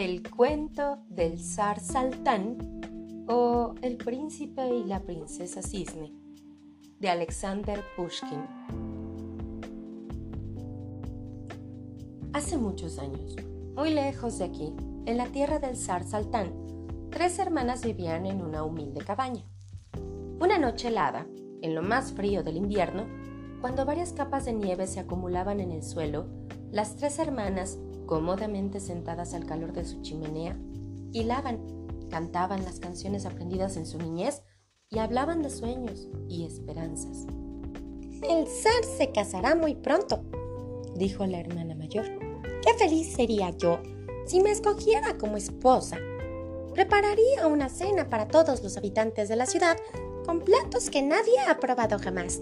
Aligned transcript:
El 0.00 0.30
cuento 0.30 1.04
del 1.10 1.38
zar 1.38 1.78
Saltán 1.78 3.26
o 3.28 3.74
El 3.82 3.98
príncipe 3.98 4.66
y 4.66 4.84
la 4.84 5.00
princesa 5.00 5.60
cisne 5.60 6.14
de 6.98 7.10
Alexander 7.10 7.84
Pushkin. 7.98 8.40
Hace 12.32 12.56
muchos 12.56 12.98
años, 12.98 13.36
muy 13.76 13.90
lejos 13.90 14.38
de 14.38 14.46
aquí, 14.46 14.74
en 15.04 15.18
la 15.18 15.26
tierra 15.26 15.58
del 15.58 15.76
zar 15.76 16.02
Saltán, 16.04 16.50
tres 17.10 17.38
hermanas 17.38 17.84
vivían 17.84 18.24
en 18.24 18.40
una 18.40 18.64
humilde 18.64 19.04
cabaña. 19.04 19.44
Una 20.40 20.56
noche 20.56 20.88
helada, 20.88 21.26
en 21.60 21.74
lo 21.74 21.82
más 21.82 22.14
frío 22.14 22.42
del 22.42 22.56
invierno, 22.56 23.04
cuando 23.60 23.84
varias 23.84 24.14
capas 24.14 24.46
de 24.46 24.54
nieve 24.54 24.86
se 24.86 25.00
acumulaban 25.00 25.60
en 25.60 25.72
el 25.72 25.82
suelo, 25.82 26.24
las 26.72 26.96
tres 26.96 27.18
hermanas 27.18 27.78
cómodamente 28.10 28.80
sentadas 28.80 29.34
al 29.34 29.46
calor 29.46 29.72
de 29.72 29.84
su 29.84 30.02
chimenea, 30.02 30.58
hilaban, 31.12 31.60
cantaban 32.10 32.64
las 32.64 32.80
canciones 32.80 33.24
aprendidas 33.24 33.76
en 33.76 33.86
su 33.86 33.98
niñez 33.98 34.42
y 34.88 34.98
hablaban 34.98 35.42
de 35.42 35.50
sueños 35.50 36.08
y 36.28 36.44
esperanzas. 36.44 37.28
El 38.28 38.48
zar 38.48 38.84
se 38.98 39.12
casará 39.12 39.54
muy 39.54 39.76
pronto, 39.76 40.24
dijo 40.96 41.24
la 41.24 41.38
hermana 41.38 41.76
mayor. 41.76 42.04
Qué 42.64 42.74
feliz 42.76 43.14
sería 43.14 43.50
yo 43.50 43.80
si 44.26 44.40
me 44.40 44.50
escogiera 44.50 45.16
como 45.16 45.36
esposa. 45.36 45.96
Prepararía 46.74 47.46
una 47.46 47.68
cena 47.68 48.10
para 48.10 48.26
todos 48.26 48.60
los 48.64 48.76
habitantes 48.76 49.28
de 49.28 49.36
la 49.36 49.46
ciudad 49.46 49.76
con 50.26 50.40
platos 50.40 50.90
que 50.90 51.00
nadie 51.00 51.38
ha 51.48 51.60
probado 51.60 51.96
jamás. 52.00 52.40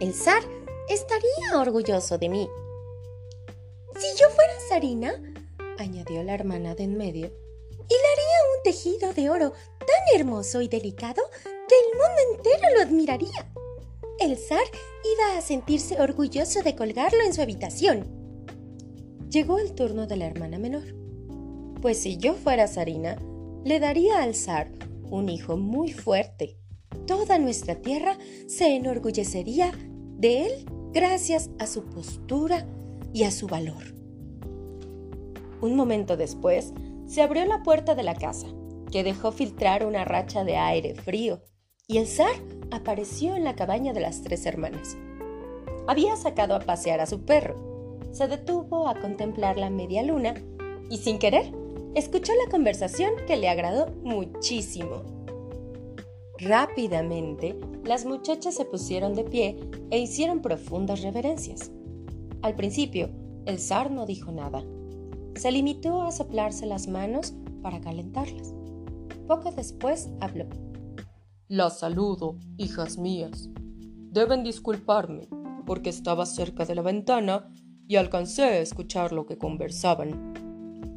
El 0.00 0.12
zar 0.12 0.42
estaría 0.90 1.58
orgulloso 1.58 2.18
de 2.18 2.28
mí 2.28 2.48
si 3.98 4.06
yo 4.20 4.28
fuera 4.30 4.52
Sarina, 4.68 5.12
añadió 5.78 6.22
la 6.22 6.34
hermana 6.34 6.74
de 6.74 6.84
en 6.84 6.96
medio, 6.96 7.26
hilaría 7.26 8.38
un 8.56 8.62
tejido 8.62 9.12
de 9.12 9.28
oro 9.28 9.52
tan 9.78 10.20
hermoso 10.20 10.62
y 10.62 10.68
delicado 10.68 11.22
que 11.44 11.74
el 11.74 11.98
mundo 11.98 12.36
entero 12.36 12.74
lo 12.76 12.82
admiraría. 12.82 13.52
El 14.20 14.36
zar 14.36 14.64
iba 15.16 15.38
a 15.38 15.40
sentirse 15.40 16.00
orgulloso 16.00 16.62
de 16.62 16.76
colgarlo 16.76 17.20
en 17.24 17.34
su 17.34 17.42
habitación. 17.42 18.06
Llegó 19.30 19.58
el 19.58 19.74
turno 19.74 20.06
de 20.06 20.16
la 20.16 20.26
hermana 20.26 20.58
menor. 20.58 20.94
Pues 21.80 21.98
si 21.98 22.16
yo 22.18 22.34
fuera 22.34 22.66
Sarina, 22.66 23.16
le 23.64 23.80
daría 23.80 24.22
al 24.22 24.34
zar 24.34 24.70
un 25.10 25.28
hijo 25.28 25.56
muy 25.56 25.92
fuerte. 25.92 26.56
Toda 27.06 27.38
nuestra 27.38 27.76
tierra 27.76 28.16
se 28.46 28.74
enorgullecería 28.74 29.72
de 30.16 30.46
él 30.46 30.66
gracias 30.92 31.50
a 31.58 31.66
su 31.66 31.84
postura, 31.84 32.66
y 33.18 33.24
a 33.24 33.32
su 33.32 33.48
valor. 33.48 33.82
Un 35.60 35.74
momento 35.74 36.16
después, 36.16 36.72
se 37.08 37.20
abrió 37.20 37.44
la 37.46 37.64
puerta 37.64 37.96
de 37.96 38.04
la 38.04 38.14
casa, 38.14 38.46
que 38.92 39.02
dejó 39.02 39.32
filtrar 39.32 39.84
una 39.84 40.04
racha 40.04 40.44
de 40.44 40.56
aire 40.56 40.94
frío, 40.94 41.42
y 41.88 41.98
el 41.98 42.06
zar 42.06 42.30
apareció 42.70 43.34
en 43.34 43.42
la 43.42 43.56
cabaña 43.56 43.92
de 43.92 44.02
las 44.02 44.22
tres 44.22 44.46
hermanas. 44.46 44.96
Había 45.88 46.14
sacado 46.14 46.54
a 46.54 46.60
pasear 46.60 47.00
a 47.00 47.06
su 47.06 47.24
perro. 47.24 47.98
Se 48.12 48.28
detuvo 48.28 48.86
a 48.86 49.00
contemplar 49.00 49.56
la 49.56 49.68
media 49.68 50.04
luna 50.04 50.34
y 50.88 50.98
sin 50.98 51.18
querer 51.18 51.52
escuchó 51.96 52.32
la 52.44 52.48
conversación 52.48 53.14
que 53.26 53.36
le 53.36 53.48
agradó 53.48 53.92
muchísimo. 54.04 55.02
Rápidamente, 56.38 57.58
las 57.82 58.04
muchachas 58.04 58.54
se 58.54 58.64
pusieron 58.64 59.14
de 59.14 59.24
pie 59.24 59.58
e 59.90 59.98
hicieron 59.98 60.40
profundas 60.40 61.02
reverencias. 61.02 61.72
Al 62.42 62.54
principio, 62.54 63.10
el 63.46 63.58
zar 63.58 63.90
no 63.90 64.06
dijo 64.06 64.30
nada. 64.30 64.62
Se 65.34 65.50
limitó 65.50 66.02
a 66.02 66.12
soplarse 66.12 66.66
las 66.66 66.88
manos 66.88 67.34
para 67.62 67.80
calentarlas. 67.80 68.54
Poco 69.26 69.52
después 69.52 70.08
habló. 70.20 70.46
Las 71.48 71.80
saludo, 71.80 72.36
hijas 72.56 72.98
mías. 72.98 73.48
Deben 74.10 74.44
disculparme, 74.44 75.28
porque 75.66 75.90
estaba 75.90 76.26
cerca 76.26 76.64
de 76.64 76.74
la 76.74 76.82
ventana 76.82 77.50
y 77.86 77.96
alcancé 77.96 78.44
a 78.44 78.58
escuchar 78.58 79.12
lo 79.12 79.26
que 79.26 79.38
conversaban. 79.38 80.34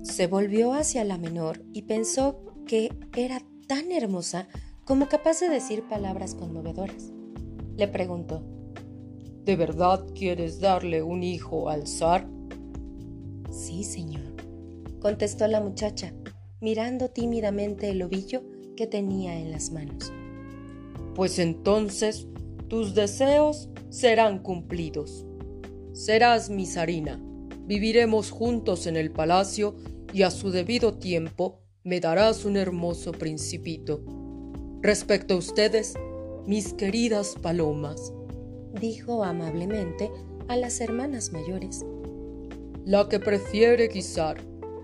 Se 0.03 0.27
volvió 0.27 0.73
hacia 0.73 1.03
la 1.03 1.17
menor 1.17 1.63
y 1.73 1.83
pensó 1.83 2.43
que 2.65 2.93
era 3.15 3.41
tan 3.67 3.91
hermosa 3.91 4.47
como 4.85 5.07
capaz 5.07 5.39
de 5.39 5.49
decir 5.49 5.87
palabras 5.87 6.35
conmovedoras. 6.35 7.11
Le 7.77 7.87
preguntó, 7.87 8.43
¿De 9.45 9.55
verdad 9.55 10.05
quieres 10.13 10.59
darle 10.59 11.01
un 11.01 11.23
hijo 11.23 11.69
al 11.69 11.87
zar? 11.87 12.27
Sí, 13.49 13.83
señor, 13.83 14.35
contestó 14.99 15.47
la 15.47 15.61
muchacha, 15.61 16.13
mirando 16.59 17.09
tímidamente 17.09 17.89
el 17.89 18.03
ovillo 18.03 18.43
que 18.77 18.85
tenía 18.85 19.39
en 19.39 19.51
las 19.51 19.71
manos. 19.71 20.13
Pues 21.15 21.39
entonces 21.39 22.27
tus 22.67 22.93
deseos 22.93 23.69
serán 23.89 24.39
cumplidos. 24.39 25.25
Serás 25.91 26.49
mi 26.49 26.67
zarina, 26.67 27.19
viviremos 27.65 28.31
juntos 28.31 28.85
en 28.85 28.95
el 28.95 29.11
palacio 29.11 29.75
y 30.13 30.21
a 30.21 30.31
su 30.31 30.51
debido 30.51 30.93
tiempo 30.93 31.61
me 31.83 31.99
darás 31.99 32.45
un 32.45 32.57
hermoso 32.57 33.11
principito. 33.11 34.03
Respecto 34.81 35.33
a 35.33 35.37
ustedes, 35.37 35.95
mis 36.45 36.73
queridas 36.73 37.35
palomas, 37.41 38.13
dijo 38.73 39.23
amablemente 39.23 40.11
a 40.47 40.55
las 40.55 40.81
hermanas 40.81 41.31
mayores. 41.31 41.85
La 42.85 43.07
que 43.07 43.19
prefiere 43.19 43.87
guisar 43.87 44.37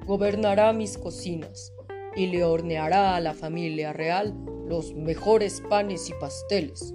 gobernará 0.05 0.71
mis 0.73 0.97
cocinas 0.97 1.73
y 2.15 2.27
le 2.27 2.43
horneará 2.43 3.15
a 3.15 3.19
la 3.19 3.33
familia 3.33 3.93
real 3.93 4.35
los 4.67 4.93
mejores 4.93 5.61
panes 5.69 6.09
y 6.09 6.13
pasteles. 6.13 6.93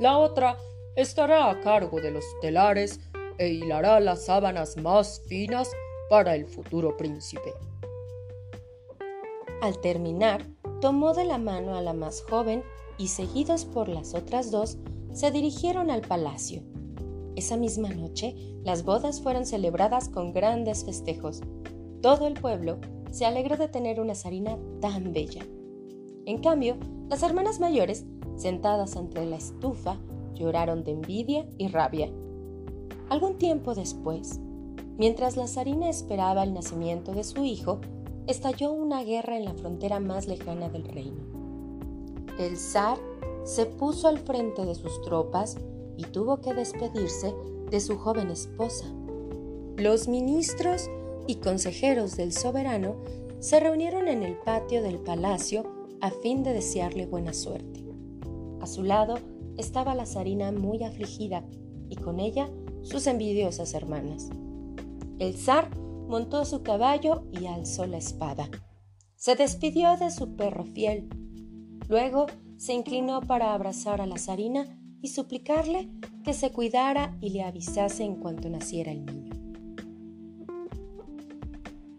La 0.00 0.18
otra 0.18 0.56
estará 0.96 1.50
a 1.50 1.60
cargo 1.60 2.00
de 2.00 2.10
los 2.10 2.24
telares 2.40 3.00
e 3.38 3.48
hilará 3.48 4.00
las 4.00 4.26
sábanas 4.26 4.76
más 4.76 5.22
finas 5.28 5.70
para 6.08 6.34
el 6.34 6.46
futuro 6.46 6.96
príncipe. 6.96 7.52
Al 9.60 9.78
terminar, 9.80 10.46
tomó 10.80 11.14
de 11.14 11.24
la 11.24 11.38
mano 11.38 11.76
a 11.76 11.82
la 11.82 11.92
más 11.92 12.22
joven 12.22 12.62
y 12.96 13.08
seguidos 13.08 13.64
por 13.64 13.88
las 13.88 14.14
otras 14.14 14.50
dos, 14.50 14.78
se 15.18 15.32
dirigieron 15.32 15.90
al 15.90 16.02
palacio. 16.02 16.62
Esa 17.34 17.56
misma 17.56 17.88
noche, 17.88 18.36
las 18.62 18.84
bodas 18.84 19.20
fueron 19.20 19.46
celebradas 19.46 20.08
con 20.08 20.32
grandes 20.32 20.84
festejos. 20.84 21.40
Todo 22.00 22.28
el 22.28 22.34
pueblo 22.34 22.78
se 23.10 23.26
alegró 23.26 23.56
de 23.56 23.66
tener 23.66 24.00
una 24.00 24.14
zarina 24.14 24.56
tan 24.80 25.12
bella. 25.12 25.44
En 26.24 26.38
cambio, 26.38 26.76
las 27.08 27.24
hermanas 27.24 27.58
mayores, 27.58 28.06
sentadas 28.36 28.96
ante 28.96 29.26
la 29.26 29.34
estufa, 29.34 29.98
lloraron 30.34 30.84
de 30.84 30.92
envidia 30.92 31.48
y 31.58 31.66
rabia. 31.66 32.12
Algún 33.08 33.38
tiempo 33.38 33.74
después, 33.74 34.38
mientras 34.98 35.36
la 35.36 35.48
zarina 35.48 35.88
esperaba 35.88 36.44
el 36.44 36.54
nacimiento 36.54 37.10
de 37.10 37.24
su 37.24 37.44
hijo, 37.44 37.80
estalló 38.28 38.70
una 38.70 39.02
guerra 39.02 39.36
en 39.36 39.46
la 39.46 39.54
frontera 39.54 39.98
más 39.98 40.28
lejana 40.28 40.68
del 40.68 40.84
reino. 40.84 41.24
El 42.38 42.56
zar 42.56 42.98
se 43.44 43.66
puso 43.66 44.08
al 44.08 44.18
frente 44.18 44.64
de 44.64 44.74
sus 44.74 45.00
tropas 45.02 45.56
y 45.96 46.04
tuvo 46.04 46.40
que 46.40 46.54
despedirse 46.54 47.34
de 47.70 47.80
su 47.80 47.98
joven 47.98 48.30
esposa. 48.30 48.86
Los 49.76 50.08
ministros 50.08 50.88
y 51.26 51.36
consejeros 51.36 52.16
del 52.16 52.32
soberano 52.32 52.96
se 53.40 53.60
reunieron 53.60 54.08
en 54.08 54.22
el 54.22 54.36
patio 54.38 54.82
del 54.82 54.98
palacio 54.98 55.64
a 56.00 56.10
fin 56.10 56.42
de 56.42 56.52
desearle 56.52 57.06
buena 57.06 57.32
suerte. 57.32 57.84
A 58.60 58.66
su 58.66 58.82
lado 58.82 59.18
estaba 59.56 59.94
la 59.94 60.06
zarina 60.06 60.52
muy 60.52 60.82
afligida 60.84 61.44
y 61.88 61.96
con 61.96 62.20
ella 62.20 62.50
sus 62.82 63.06
envidiosas 63.06 63.74
hermanas. 63.74 64.28
El 65.18 65.36
zar 65.36 65.70
montó 66.08 66.44
su 66.44 66.62
caballo 66.62 67.24
y 67.32 67.46
alzó 67.46 67.86
la 67.86 67.98
espada. 67.98 68.48
Se 69.16 69.34
despidió 69.34 69.96
de 69.96 70.10
su 70.10 70.36
perro 70.36 70.64
fiel. 70.64 71.08
Luego 71.88 72.26
se 72.58 72.74
inclinó 72.74 73.20
para 73.22 73.54
abrazar 73.54 74.00
a 74.00 74.06
la 74.06 74.18
zarina 74.18 74.66
y 75.00 75.08
suplicarle 75.08 75.88
que 76.24 76.34
se 76.34 76.50
cuidara 76.50 77.16
y 77.20 77.30
le 77.30 77.44
avisase 77.44 78.02
en 78.02 78.16
cuanto 78.16 78.50
naciera 78.50 78.90
el 78.90 79.06
niño. 79.06 79.32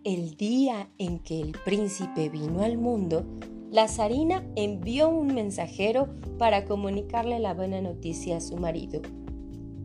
El 0.03 0.35
día 0.35 0.89
en 0.97 1.19
que 1.19 1.39
el 1.39 1.53
príncipe 1.63 2.29
vino 2.29 2.61
al 2.61 2.77
mundo, 2.77 3.25
la 3.71 3.87
zarina 3.87 4.43
envió 4.55 5.09
un 5.09 5.33
mensajero 5.33 6.09
para 6.37 6.65
comunicarle 6.65 7.39
la 7.39 7.53
buena 7.53 7.79
noticia 7.79 8.37
a 8.37 8.41
su 8.41 8.57
marido. 8.57 9.01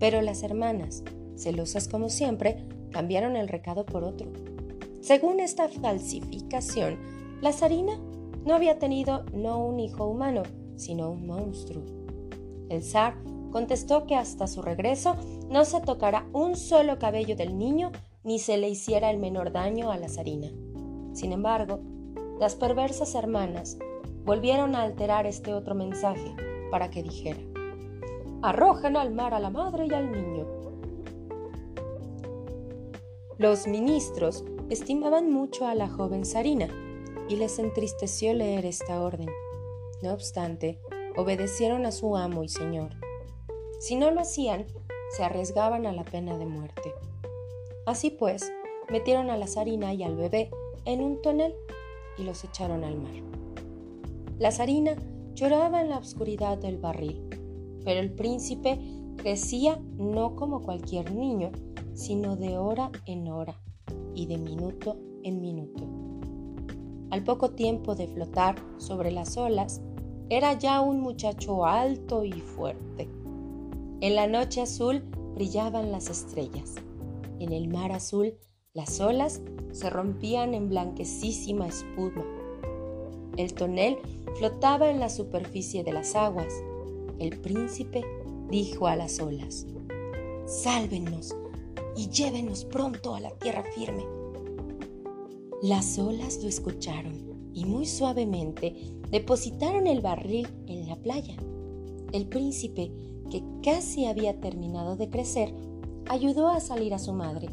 Pero 0.01 0.23
las 0.23 0.43
hermanas, 0.43 1.05
celosas 1.37 1.89
como 1.89 2.09
siempre, 2.09 2.67
cambiaron 2.91 3.37
el 3.37 3.49
recado 3.49 3.87
por 3.87 4.03
otro. 4.03 4.33
Según 5.01 5.39
esta 5.39 5.69
falsificación, 5.69 6.99
la 7.41 7.53
zarina 7.53 8.01
no 8.45 8.55
había 8.55 8.79
tenido 8.79 9.25
no 9.35 9.65
un 9.65 9.79
hijo 9.81 10.07
humano, 10.07 10.43
sino 10.77 11.11
un 11.11 11.27
monstruo. 11.27 11.83
El 12.69 12.83
zar 12.83 13.17
contestó 13.51 14.07
que 14.07 14.17
hasta 14.17 14.47
su 14.47 14.63
regreso 14.63 15.17
no 15.49 15.65
se 15.65 15.81
tocará 15.81 16.27
un 16.33 16.57
solo 16.57 16.99
cabello 16.99 17.37
del 17.37 17.57
niño 17.57 17.93
ni 18.25 18.39
se 18.39 18.57
le 18.57 18.69
hiciera 18.69 19.11
el 19.11 19.19
menor 19.19 19.53
daño 19.53 19.91
a 19.91 19.99
la 19.99 20.09
zarina. 20.09 20.49
Sin 21.13 21.33
embargo, 21.33 21.81
las 22.41 22.57
perversas 22.57 23.15
hermanas 23.15 23.79
volvieron 24.25 24.75
a 24.75 24.83
alterar 24.83 25.27
este 25.27 25.55
otro 25.55 25.75
mensaje 25.75 26.35
para 26.71 26.91
que 26.91 27.03
dijera, 27.03 27.39
arrojen 28.43 28.97
al 28.97 29.15
mar 29.15 29.35
a 29.35 29.41
la 29.41 29.51
madre 29.51 29.87
y 29.87 29.93
al 29.93 30.11
niño. 30.11 30.47
Los 33.39 33.67
ministros 33.67 34.45
estimaban 34.71 35.31
mucho 35.31 35.67
a 35.67 35.75
la 35.75 35.89
joven 35.89 36.25
Sarina 36.25 36.69
y 37.29 37.37
les 37.37 37.59
entristeció 37.59 38.33
leer 38.33 38.65
esta 38.67 39.01
orden. 39.03 39.29
No 40.05 40.13
obstante, 40.13 40.79
obedecieron 41.17 41.87
a 41.87 41.91
su 41.91 42.15
amo 42.15 42.45
y 42.45 42.51
señor. 42.51 42.91
Si 43.81 43.97
no 43.97 44.11
lo 44.11 44.21
hacían, 44.21 44.67
se 45.17 45.25
arriesgaban 45.25 45.87
a 45.87 45.93
la 45.93 46.05
pena 46.05 46.37
de 46.37 46.45
muerte. 46.45 46.93
Así 47.87 48.11
pues, 48.11 48.53
metieron 48.91 49.31
a 49.31 49.39
la 49.39 49.47
Sarina 49.47 49.95
y 49.95 50.03
al 50.03 50.15
bebé 50.15 50.51
en 50.85 51.03
un 51.03 51.23
tonel 51.23 51.55
y 52.19 52.25
los 52.25 52.45
echaron 52.45 52.85
al 52.85 52.99
mar. 52.99 53.15
La 54.39 54.53
zarina 54.53 54.95
lloraba 55.33 55.81
en 55.81 55.89
la 55.89 55.97
oscuridad 55.97 56.59
del 56.59 56.77
barril, 56.77 57.27
pero 57.83 57.99
el 57.99 58.13
príncipe 58.13 58.79
crecía 59.17 59.81
no 59.97 60.37
como 60.37 60.61
cualquier 60.61 61.15
niño, 61.15 61.51
sino 61.95 62.37
de 62.37 62.59
hora 62.59 62.93
en 63.07 63.29
hora 63.29 63.59
y 64.15 64.27
de 64.27 64.37
minuto 64.37 64.99
en 65.23 65.41
minuto. 65.41 65.83
Al 67.09 67.25
poco 67.25 67.53
tiempo 67.53 67.95
de 67.95 68.07
flotar 68.09 68.57
sobre 68.77 69.11
las 69.11 69.39
olas, 69.39 69.81
era 70.31 70.55
ya 70.55 70.81
un 70.81 71.01
muchacho 71.01 71.67
alto 71.67 72.25
y 72.25 72.33
fuerte. 72.33 73.09
En 74.01 74.15
la 74.15 74.27
noche 74.27 74.63
azul 74.63 75.03
brillaban 75.35 75.93
las 75.93 76.09
estrellas. 76.09 76.75
En 77.39 77.53
el 77.53 77.69
mar 77.69 77.93
azul 77.93 78.35
las 78.73 79.01
olas 79.01 79.43
se 79.73 79.91
rompían 79.91 80.55
en 80.55 80.69
blanquecísima 80.69 81.69
espuma. 81.69 82.25
El 83.37 83.53
tonel 83.55 83.99
flotaba 84.37 84.91
en 84.91 85.01
la 85.01 85.09
superficie 85.09 85.85
de 85.85 85.93
las 85.93 86.15
aguas. 86.15 86.53
El 87.19 87.41
príncipe 87.41 88.03
dijo 88.51 88.87
a 88.87 88.97
las 88.97 89.21
olas, 89.21 89.67
Sálvenos 90.47 91.35
y 91.97 92.09
llévenos 92.09 92.65
pronto 92.65 93.15
a 93.15 93.21
la 93.21 93.31
tierra 93.31 93.65
firme. 93.75 94.05
Las 95.63 95.99
olas 95.99 96.43
lo 96.43 96.49
escucharon 96.49 97.51
y 97.55 97.65
muy 97.65 97.87
suavemente 97.87 98.75
depositaron 99.15 99.87
el 99.87 100.01
barril 100.01 100.49
en 100.67 100.89
la 100.89 100.97
playa. 100.97 101.37
El 102.11 102.27
príncipe, 102.27 102.91
que 103.31 103.45
casi 103.63 104.07
había 104.07 104.41
terminado 104.41 104.97
de 104.97 105.09
crecer, 105.09 105.55
ayudó 106.09 106.49
a 106.49 106.59
salir 106.59 106.93
a 106.95 106.99
su 106.99 107.13
madre. 107.13 107.49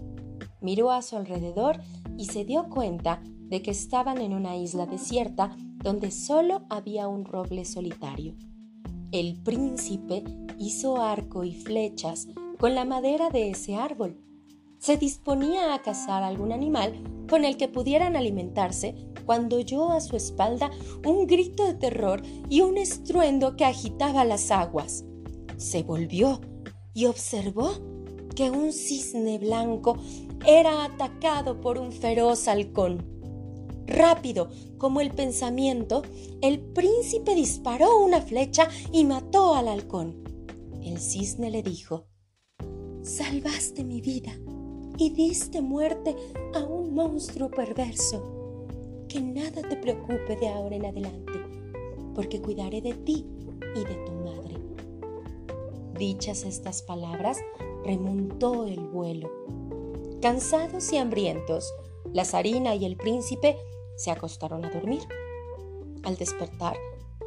Miró 0.59 0.89
a 0.89 1.03
su 1.03 1.17
alrededor 1.17 1.79
y 2.17 2.25
se 2.25 2.45
dio 2.45 2.67
cuenta 2.67 3.21
de 3.23 3.61
que 3.61 3.69
estaban 3.69 4.17
en 4.21 4.33
una 4.33 4.57
isla 4.57 4.87
desierta 4.87 5.55
donde 5.83 6.09
solo 6.09 6.63
había 6.71 7.07
un 7.07 7.25
roble 7.25 7.63
solitario. 7.63 8.33
El 9.11 9.39
príncipe 9.43 10.23
hizo 10.57 10.99
arco 10.99 11.43
y 11.43 11.53
flechas 11.53 12.27
con 12.57 12.73
la 12.73 12.85
madera 12.85 13.29
de 13.29 13.51
ese 13.51 13.75
árbol. 13.75 14.19
Se 14.79 14.97
disponía 14.97 15.75
a 15.75 15.83
cazar 15.83 16.23
algún 16.23 16.53
animal 16.53 17.03
con 17.29 17.45
el 17.45 17.55
que 17.55 17.67
pudieran 17.67 18.15
alimentarse 18.15 19.10
cuando 19.25 19.57
oyó 19.57 19.91
a 19.91 20.01
su 20.01 20.15
espalda 20.15 20.71
un 21.05 21.27
grito 21.27 21.65
de 21.65 21.73
terror 21.73 22.21
y 22.49 22.61
un 22.61 22.77
estruendo 22.77 23.55
que 23.55 23.65
agitaba 23.65 24.25
las 24.25 24.51
aguas. 24.51 25.05
Se 25.57 25.83
volvió 25.83 26.41
y 26.93 27.05
observó 27.05 27.71
que 28.35 28.49
un 28.49 28.73
cisne 28.73 29.37
blanco 29.37 29.97
era 30.45 30.83
atacado 30.85 31.61
por 31.61 31.77
un 31.77 31.91
feroz 31.91 32.47
halcón. 32.47 33.05
Rápido 33.85 34.49
como 34.77 35.01
el 35.01 35.11
pensamiento, 35.11 36.01
el 36.41 36.59
príncipe 36.59 37.35
disparó 37.35 37.97
una 37.97 38.21
flecha 38.21 38.67
y 38.91 39.05
mató 39.05 39.53
al 39.53 39.67
halcón. 39.67 40.23
El 40.81 40.99
cisne 40.99 41.51
le 41.51 41.61
dijo, 41.61 42.07
Salvaste 43.03 43.83
mi 43.83 43.99
vida 43.99 44.31
y 44.97 45.09
diste 45.09 45.61
muerte 45.61 46.15
a 46.53 46.59
un 46.63 46.93
monstruo 46.93 47.49
perverso. 47.49 48.40
Que 49.11 49.19
nada 49.19 49.61
te 49.61 49.75
preocupe 49.75 50.37
de 50.37 50.47
ahora 50.47 50.73
en 50.73 50.85
adelante, 50.85 51.33
porque 52.15 52.41
cuidaré 52.41 52.79
de 52.79 52.93
ti 52.93 53.25
y 53.75 53.79
de 53.83 53.95
tu 54.05 54.13
madre. 54.13 54.55
Dichas 55.99 56.45
estas 56.45 56.81
palabras, 56.81 57.37
remontó 57.83 58.65
el 58.67 58.79
vuelo. 58.79 59.29
Cansados 60.21 60.93
y 60.93 60.97
hambrientos, 60.97 61.73
la 62.13 62.23
zarina 62.23 62.73
y 62.75 62.85
el 62.85 62.95
príncipe 62.95 63.57
se 63.97 64.11
acostaron 64.11 64.63
a 64.63 64.69
dormir. 64.69 65.01
Al 66.03 66.15
despertar, 66.15 66.77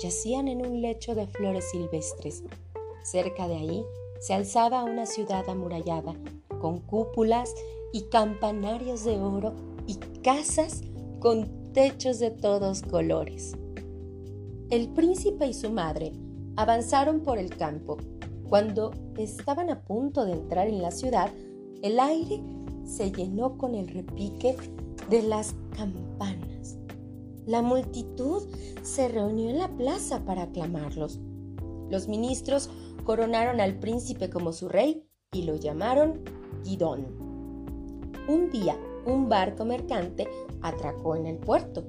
yacían 0.00 0.48
en 0.48 0.64
un 0.64 0.80
lecho 0.80 1.14
de 1.14 1.26
flores 1.26 1.70
silvestres. 1.70 2.44
Cerca 3.02 3.46
de 3.46 3.56
ahí 3.56 3.84
se 4.20 4.32
alzaba 4.32 4.84
una 4.84 5.04
ciudad 5.04 5.46
amurallada, 5.50 6.14
con 6.62 6.78
cúpulas 6.78 7.54
y 7.92 8.04
campanarios 8.04 9.04
de 9.04 9.20
oro 9.20 9.52
y 9.86 9.96
casas 10.22 10.80
con 11.20 11.63
techos 11.74 12.18
de 12.18 12.30
todos 12.30 12.80
colores. 12.80 13.52
El 14.70 14.88
príncipe 14.94 15.46
y 15.46 15.52
su 15.52 15.68
madre 15.70 16.12
avanzaron 16.56 17.20
por 17.20 17.36
el 17.36 17.54
campo. 17.54 17.98
Cuando 18.48 18.92
estaban 19.18 19.68
a 19.68 19.82
punto 19.82 20.24
de 20.24 20.32
entrar 20.32 20.68
en 20.68 20.80
la 20.80 20.90
ciudad, 20.90 21.30
el 21.82 22.00
aire 22.00 22.40
se 22.86 23.12
llenó 23.12 23.58
con 23.58 23.74
el 23.74 23.88
repique 23.88 24.56
de 25.10 25.22
las 25.22 25.54
campanas 25.76 26.54
la 27.46 27.60
multitud 27.60 28.42
se 28.82 29.08
reunió 29.08 29.50
en 29.50 29.58
la 29.58 29.68
plaza 29.68 30.24
para 30.24 30.44
aclamarlos. 30.44 31.20
Los 31.90 32.08
ministros 32.08 32.70
coronaron 33.04 33.60
al 33.60 33.78
príncipe 33.78 34.30
como 34.30 34.52
su 34.52 34.68
rey 34.68 35.06
y 35.32 35.42
lo 35.42 35.56
llamaron 35.56 36.22
Guidón. 36.64 37.06
Un 38.28 38.50
día, 38.50 38.78
un 39.04 39.28
barco 39.28 39.66
mercante 39.66 40.26
atracó 40.64 41.14
en 41.14 41.26
el 41.26 41.38
puerto. 41.38 41.84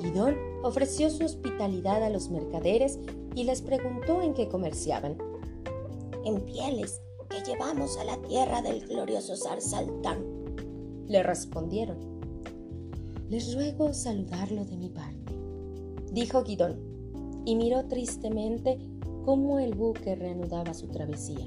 Guidón 0.00 0.34
ofreció 0.64 1.10
su 1.10 1.24
hospitalidad 1.24 2.02
a 2.02 2.10
los 2.10 2.30
mercaderes 2.30 2.98
y 3.34 3.44
les 3.44 3.62
preguntó 3.62 4.22
en 4.22 4.34
qué 4.34 4.48
comerciaban. 4.48 5.18
En 6.24 6.40
pieles 6.40 7.00
que 7.28 7.42
llevamos 7.42 7.96
a 7.98 8.04
la 8.04 8.16
tierra 8.22 8.62
del 8.62 8.86
glorioso 8.86 9.36
zar 9.36 9.60
Saltán, 9.60 10.24
le 11.06 11.22
respondieron. 11.22 11.98
Les 13.28 13.54
ruego 13.54 13.92
saludarlo 13.92 14.64
de 14.64 14.76
mi 14.76 14.88
parte, 14.88 15.34
dijo 16.12 16.42
Guidón, 16.42 17.42
y 17.44 17.56
miró 17.56 17.86
tristemente 17.86 18.78
cómo 19.24 19.58
el 19.58 19.74
buque 19.74 20.16
reanudaba 20.16 20.72
su 20.72 20.88
travesía. 20.88 21.46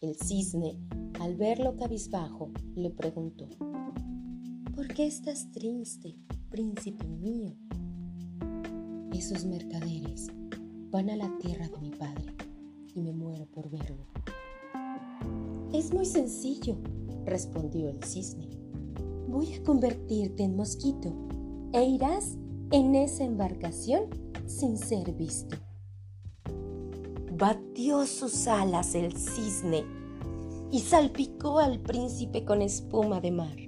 El 0.00 0.16
cisne, 0.16 0.78
al 1.20 1.36
verlo 1.36 1.76
cabizbajo, 1.76 2.50
le 2.74 2.90
preguntó, 2.90 3.46
¿Por 4.74 4.88
qué 4.88 5.06
estás 5.06 5.50
triste, 5.52 6.16
príncipe 6.50 7.06
mío? 7.06 7.54
Esos 9.12 9.44
mercaderes 9.44 10.28
van 10.90 11.10
a 11.10 11.16
la 11.16 11.30
tierra 11.38 11.68
de 11.68 11.78
mi 11.78 11.90
padre 11.90 12.34
y 12.94 13.00
me 13.00 13.12
muero 13.12 13.46
por 13.46 13.70
verlo. 13.70 14.06
Es 15.72 15.92
muy 15.92 16.06
sencillo, 16.06 16.76
respondió 17.24 17.88
el 17.88 18.02
cisne 18.02 18.62
voy 19.32 19.54
a 19.54 19.62
convertirte 19.62 20.42
en 20.42 20.56
mosquito 20.56 21.10
e 21.72 21.82
irás 21.84 22.36
en 22.70 22.94
esa 22.94 23.24
embarcación 23.24 24.04
sin 24.46 24.76
ser 24.76 25.12
visto. 25.12 25.56
Batió 27.32 28.06
sus 28.06 28.46
alas 28.46 28.94
el 28.94 29.16
cisne 29.16 29.84
y 30.70 30.80
salpicó 30.80 31.58
al 31.58 31.80
príncipe 31.80 32.44
con 32.44 32.60
espuma 32.60 33.22
de 33.22 33.30
mar. 33.30 33.61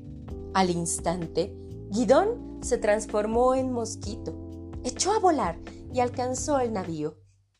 Al 0.55 0.71
instante, 0.71 1.53
Guidón 1.91 2.61
se 2.63 2.79
transformó 2.79 3.57
en 3.57 3.73
mosquito, 3.73 4.33
echó 4.85 5.11
a 5.11 5.19
volar 5.19 5.59
y 5.93 5.99
alcanzó 5.99 6.61
el 6.61 6.73
navío. 6.73 7.17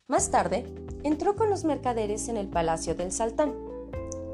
Más 0.07 0.31
tarde, 0.31 0.65
entró 1.03 1.35
con 1.35 1.51
los 1.51 1.65
mercaderes 1.65 2.29
en 2.29 2.37
el 2.37 2.49
palacio 2.49 2.95
del 2.95 3.11
Saltán. 3.11 3.53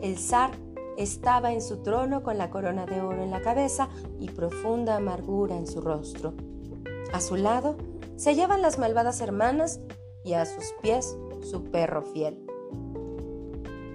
El 0.02 0.19
zar 0.19 0.50
estaba 0.99 1.55
en 1.55 1.62
su 1.62 1.79
trono 1.79 2.23
con 2.23 2.37
la 2.37 2.50
corona 2.50 2.85
de 2.85 3.00
oro 3.00 3.23
en 3.23 3.31
la 3.31 3.40
cabeza 3.40 3.88
y 4.19 4.29
profunda 4.29 4.97
amargura 4.97 5.57
en 5.57 5.67
su 5.67 5.81
rostro. 5.81 6.35
A 7.14 7.21
su 7.23 7.37
lado 7.37 7.79
se 8.17 8.29
hallaban 8.29 8.61
las 8.61 8.79
malvadas 8.79 9.23
hermanas 9.23 9.81
y 10.23 10.35
a 10.35 10.45
sus 10.45 10.75
pies 10.83 11.17
su 11.50 11.64
perro 11.64 12.02
fiel. 12.02 12.45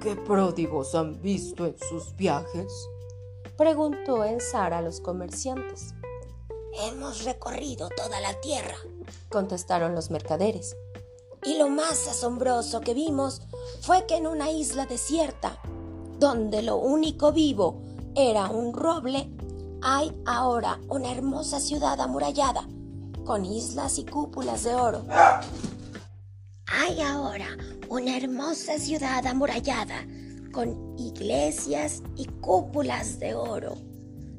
¿Qué 0.02 0.16
pródigos 0.16 0.96
han 0.96 1.22
visto 1.22 1.68
en 1.68 1.78
sus 1.78 2.16
viajes? 2.16 2.72
Preguntó 3.58 4.24
el 4.24 4.42
zar 4.42 4.74
a 4.74 4.82
los 4.82 5.02
comerciantes. 5.02 5.94
Hemos 6.84 7.24
recorrido 7.24 7.90
toda 7.90 8.20
la 8.20 8.40
tierra, 8.42 8.76
contestaron 9.30 9.96
los 9.96 10.12
mercaderes. 10.12 10.76
Y 11.44 11.58
lo 11.58 11.70
más 11.70 12.08
asombroso 12.08 12.82
que 12.82 12.94
vimos 12.94 13.42
fue 13.82 14.06
que 14.08 14.18
en 14.18 14.28
una 14.28 14.50
isla 14.50 14.86
desierta 14.86 15.60
donde 16.20 16.62
lo 16.62 16.78
único 16.78 17.32
vivo 17.32 17.82
era 18.16 18.50
un 18.50 18.74
roble, 18.74 19.32
Hay 19.82 20.12
ahora 20.26 20.80
una 20.88 21.12
hermosa 21.12 21.60
ciudad 21.60 22.00
amurallada, 22.00 22.68
con 23.24 23.46
islas 23.46 24.00
y 24.00 24.06
cúpulas 24.06 24.64
de 24.64 24.74
oro. 24.74 25.04
Hay 26.66 27.02
ahora 27.02 27.46
una 27.90 28.18
hermosa 28.18 28.80
ciudad 28.80 29.24
amurallada, 29.28 30.04
con 30.56 30.96
iglesias 30.98 32.02
y 32.16 32.28
cúpulas 32.40 33.20
de 33.20 33.36
oro. 33.36 33.76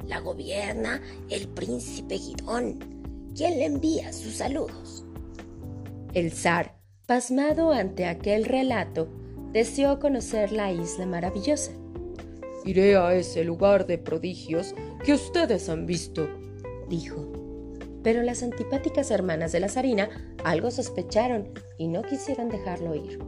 La 0.08 0.20
gobierna 0.20 1.02
el 1.28 1.46
príncipe 1.46 2.16
Guidón, 2.16 2.78
quien 3.36 3.58
le 3.58 3.66
envía 3.66 4.14
sus 4.14 4.36
saludos. 4.36 5.04
El 6.14 6.32
zar, 6.32 6.74
pasmado 7.04 7.70
ante 7.70 8.06
aquel 8.06 8.46
relato, 8.46 9.08
deseó 9.52 9.98
conocer 9.98 10.52
la 10.52 10.72
isla 10.72 11.04
maravillosa. 11.04 11.72
Iré 12.64 12.96
a 12.96 13.14
ese 13.14 13.44
lugar 13.44 13.86
de 13.86 13.98
prodigios 13.98 14.74
que 15.04 15.12
ustedes 15.12 15.68
han 15.68 15.84
visto, 15.84 16.30
dijo. 16.88 17.30
Pero 18.02 18.22
las 18.22 18.42
antipáticas 18.42 19.10
hermanas 19.10 19.52
de 19.52 19.60
la 19.60 19.68
zarina 19.68 20.08
algo 20.44 20.70
sospecharon 20.70 21.50
y 21.76 21.88
no 21.88 22.00
quisieron 22.00 22.48
dejarlo 22.48 22.94
ir. 22.94 23.18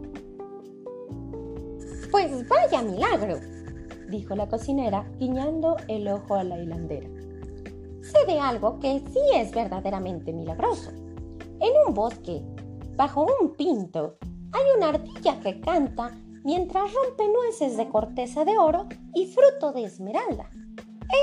Pues 2.11 2.49
vaya 2.49 2.83
milagro, 2.83 3.39
dijo 4.09 4.35
la 4.35 4.49
cocinera, 4.49 5.07
guiñando 5.19 5.77
el 5.89 6.09
ojo 6.09 6.35
a 6.35 6.45
la 6.45 6.59
hilandera. 6.59 7.09
Sé 8.03 8.25
de 8.27 8.39
algo 8.39 8.79
que 8.81 9.01
sí 9.13 9.21
es 9.35 9.53
verdaderamente 9.53 10.33
milagroso. 10.33 10.91
En 10.91 11.73
un 11.87 11.93
bosque, 11.93 12.43
bajo 12.97 13.27
un 13.41 13.55
pinto, 13.55 14.17
hay 14.53 14.63
una 14.77 14.89
ardilla 14.89 15.39
que 15.41 15.61
canta 15.61 16.19
mientras 16.45 16.91
rompe 16.95 17.29
nueces 17.29 17.77
de 17.77 17.89
corteza 17.89 18.45
de 18.45 18.57
oro 18.57 18.89
y 19.15 19.27
fruto 19.27 19.73
de 19.73 19.85
esmeralda. 19.85 20.49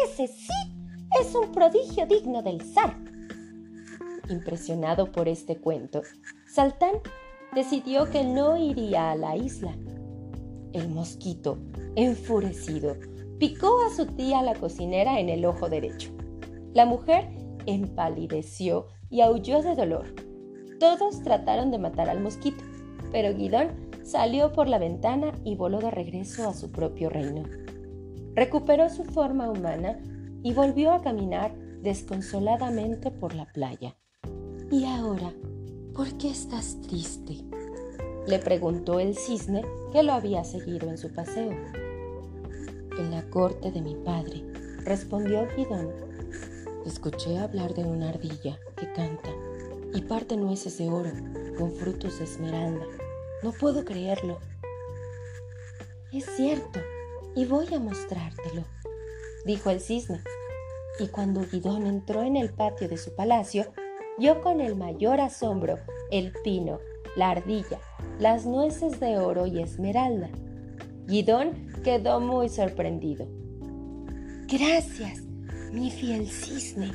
Ese 0.06 0.28
sí 0.28 0.54
es 1.20 1.34
un 1.34 1.52
prodigio 1.52 2.06
digno 2.06 2.44
del 2.44 2.62
zar. 2.62 2.96
Impresionado 4.30 5.12
por 5.12 5.28
este 5.28 5.58
cuento, 5.58 6.02
Saltán 6.48 6.96
decidió 7.54 8.10
que 8.10 8.24
no 8.24 8.58
iría 8.58 9.12
a 9.12 9.16
la 9.16 9.36
isla. 9.36 9.76
El 10.76 10.90
mosquito, 10.90 11.58
enfurecido, 11.96 12.98
picó 13.40 13.80
a 13.88 13.96
su 13.96 14.08
tía 14.08 14.44
la 14.44 14.56
cocinera 14.56 15.22
en 15.22 15.30
el 15.30 15.46
ojo 15.46 15.70
derecho. 15.70 16.12
La 16.74 16.86
mujer 16.86 17.30
empalideció 17.66 18.88
y 19.10 19.22
aulló 19.22 19.62
de 19.62 19.74
dolor. 19.74 20.14
Todos 20.78 21.24
trataron 21.24 21.72
de 21.72 21.78
matar 21.78 22.10
al 22.10 22.20
mosquito, 22.20 22.62
pero 23.14 23.34
Guidón 23.34 23.70
salió 24.04 24.52
por 24.52 24.68
la 24.68 24.78
ventana 24.78 25.32
y 25.46 25.56
voló 25.56 25.80
de 25.80 25.92
regreso 25.92 26.50
a 26.50 26.54
su 26.54 26.70
propio 26.74 27.10
reino. 27.10 27.44
Recuperó 28.34 28.90
su 28.90 29.06
forma 29.06 29.50
humana 29.50 29.98
y 30.44 30.52
volvió 30.52 30.92
a 30.92 31.02
caminar 31.02 31.56
desconsoladamente 31.84 33.12
por 33.12 33.34
la 33.34 33.46
playa. 33.46 33.96
¿Y 34.70 34.84
ahora? 34.84 35.32
¿Por 35.94 36.18
qué 36.18 36.32
estás 36.32 36.82
triste? 36.82 37.46
Le 38.28 38.40
preguntó 38.40 39.00
el 39.00 39.16
cisne 39.16 39.64
que 39.92 40.02
lo 40.02 40.14
había 40.14 40.44
seguido 40.44 40.90
en 40.90 40.98
su 40.98 41.14
paseo. 41.14 41.52
En 42.98 43.12
la 43.12 43.24
corte 43.30 43.72
de 43.72 43.82
mi 43.82 43.94
padre, 43.96 44.44
respondió 44.84 45.48
Guidón. 45.56 45.92
Escuché 46.86 47.38
hablar 47.38 47.74
de 47.76 47.84
una 47.84 48.10
ardilla 48.10 48.60
que 48.78 48.92
canta 48.94 49.30
y 49.94 50.02
parte 50.02 50.38
nueces 50.38 50.78
de 50.78 50.90
oro 50.90 51.12
con 51.58 51.72
frutos 51.72 52.18
de 52.18 52.26
esmeralda. 52.26 52.86
No 53.44 53.52
puedo 53.52 53.86
creerlo. 53.86 54.40
Es 56.12 56.26
cierto, 56.36 56.80
y 57.36 57.46
voy 57.46 57.72
a 57.74 57.80
mostrártelo, 57.80 58.64
dijo 59.46 59.70
el 59.70 59.82
cisne. 59.82 60.22
Y 61.00 61.08
cuando 61.08 61.42
Guidón 61.42 61.86
entró 61.86 62.24
en 62.24 62.38
el 62.38 62.50
patio 62.50 62.88
de 62.88 62.98
su 62.98 63.14
palacio, 63.14 63.66
vio 64.18 64.42
con 64.42 64.62
el 64.62 64.76
mayor 64.76 65.20
asombro 65.20 65.78
el 66.10 66.32
pino, 66.44 66.80
la 67.16 67.32
ardilla, 67.32 67.80
las 68.20 68.46
nueces 68.46 69.00
de 69.00 69.18
oro 69.18 69.46
y 69.46 69.60
esmeralda. 69.60 70.30
Guidón 71.08 71.52
quedó 71.84 72.20
muy 72.20 72.50
sorprendido. 72.50 73.28
Gracias, 74.48 75.22
mi 75.72 75.92
fiel 75.92 76.28
cisne, 76.28 76.92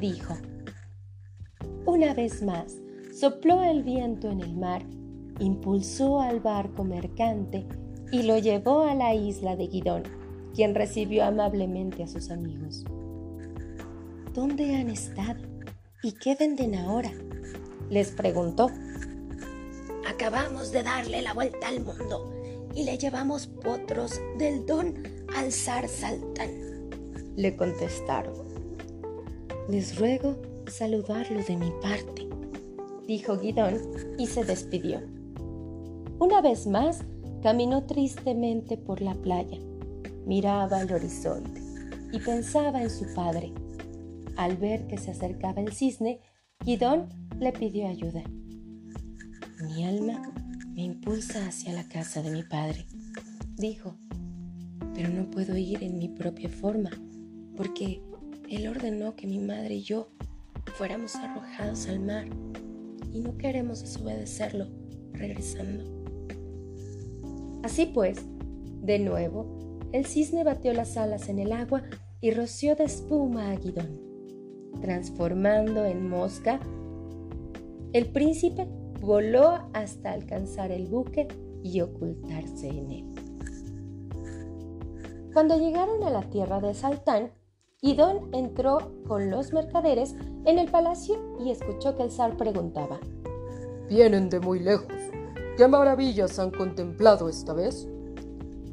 dijo. 0.00 0.36
Una 1.86 2.14
vez 2.14 2.42
más, 2.42 2.76
sopló 3.12 3.62
el 3.62 3.82
viento 3.82 4.30
en 4.30 4.40
el 4.40 4.54
mar, 4.54 4.84
impulsó 5.38 6.20
al 6.20 6.40
barco 6.40 6.84
mercante 6.84 7.66
y 8.12 8.22
lo 8.22 8.38
llevó 8.38 8.82
a 8.82 8.94
la 8.94 9.14
isla 9.14 9.56
de 9.56 9.66
Guidón, 9.66 10.02
quien 10.54 10.74
recibió 10.74 11.24
amablemente 11.24 12.02
a 12.02 12.06
sus 12.06 12.30
amigos. 12.30 12.84
¿Dónde 14.34 14.76
han 14.76 14.90
estado? 14.90 15.40
¿Y 16.02 16.12
qué 16.12 16.34
venden 16.34 16.74
ahora? 16.74 17.10
les 17.90 18.10
preguntó. 18.10 18.70
Acabamos 20.22 20.70
de 20.70 20.84
darle 20.84 21.20
la 21.20 21.34
vuelta 21.34 21.66
al 21.66 21.80
mundo 21.80 22.32
y 22.76 22.84
le 22.84 22.96
llevamos 22.96 23.48
potros 23.48 24.20
del 24.38 24.64
don 24.64 24.94
al 25.36 25.50
zar 25.50 25.88
Saltán, 25.88 26.88
le 27.34 27.56
contestaron. 27.56 28.32
Les 29.68 29.98
ruego 29.98 30.36
saludarlo 30.68 31.42
de 31.42 31.56
mi 31.56 31.72
parte, 31.82 32.28
dijo 33.04 33.36
Guidón 33.36 33.80
y 34.16 34.28
se 34.28 34.44
despidió. 34.44 35.00
Una 36.20 36.40
vez 36.40 36.68
más, 36.68 37.00
caminó 37.42 37.84
tristemente 37.86 38.76
por 38.76 39.00
la 39.00 39.14
playa, 39.14 39.58
miraba 40.24 40.78
al 40.78 40.92
horizonte 40.92 41.60
y 42.12 42.20
pensaba 42.20 42.80
en 42.80 42.90
su 42.90 43.12
padre. 43.12 43.52
Al 44.36 44.56
ver 44.56 44.86
que 44.86 44.98
se 44.98 45.10
acercaba 45.10 45.60
el 45.60 45.72
cisne, 45.72 46.20
Guidón 46.64 47.08
le 47.40 47.50
pidió 47.50 47.88
ayuda. 47.88 48.22
Mi 49.74 49.86
alma 49.86 50.20
me 50.74 50.82
impulsa 50.82 51.46
hacia 51.46 51.72
la 51.72 51.84
casa 51.88 52.20
de 52.20 52.30
mi 52.30 52.42
padre, 52.42 52.84
dijo, 53.56 53.94
pero 54.92 55.08
no 55.08 55.30
puedo 55.30 55.56
ir 55.56 55.82
en 55.82 55.98
mi 55.98 56.08
propia 56.08 56.50
forma, 56.50 56.90
porque 57.56 58.02
él 58.50 58.68
ordenó 58.68 59.16
que 59.16 59.26
mi 59.26 59.38
madre 59.38 59.76
y 59.76 59.82
yo 59.82 60.10
fuéramos 60.76 61.16
arrojados 61.16 61.88
al 61.88 62.00
mar 62.00 62.26
y 63.14 63.20
no 63.20 63.38
queremos 63.38 63.80
desobedecerlo 63.80 64.66
regresando. 65.14 65.84
Así 67.62 67.86
pues, 67.86 68.18
de 68.82 68.98
nuevo, 68.98 69.80
el 69.92 70.04
cisne 70.04 70.44
batió 70.44 70.74
las 70.74 70.98
alas 70.98 71.30
en 71.30 71.38
el 71.38 71.50
agua 71.50 71.82
y 72.20 72.32
roció 72.32 72.76
de 72.76 72.84
espuma 72.84 73.50
a 73.50 73.56
Guidón, 73.56 73.98
transformando 74.82 75.86
en 75.86 76.10
mosca. 76.10 76.60
El 77.94 78.12
príncipe 78.12 78.68
voló 79.02 79.68
hasta 79.72 80.12
alcanzar 80.12 80.70
el 80.70 80.86
buque 80.86 81.28
y 81.62 81.80
ocultarse 81.80 82.68
en 82.68 82.90
él. 82.90 83.14
Cuando 85.34 85.58
llegaron 85.58 86.02
a 86.04 86.10
la 86.10 86.22
tierra 86.30 86.60
de 86.60 86.72
Saltán, 86.72 87.32
Guidón 87.82 88.28
entró 88.32 88.92
con 89.08 89.28
los 89.30 89.52
mercaderes 89.52 90.14
en 90.44 90.58
el 90.58 90.70
palacio 90.70 91.16
y 91.44 91.50
escuchó 91.50 91.96
que 91.96 92.04
el 92.04 92.12
zar 92.12 92.36
preguntaba: 92.36 93.00
Vienen 93.88 94.28
de 94.30 94.38
muy 94.38 94.60
lejos. 94.60 94.94
¿Qué 95.56 95.66
maravillas 95.66 96.38
han 96.38 96.52
contemplado 96.52 97.28
esta 97.28 97.52
vez? 97.54 97.88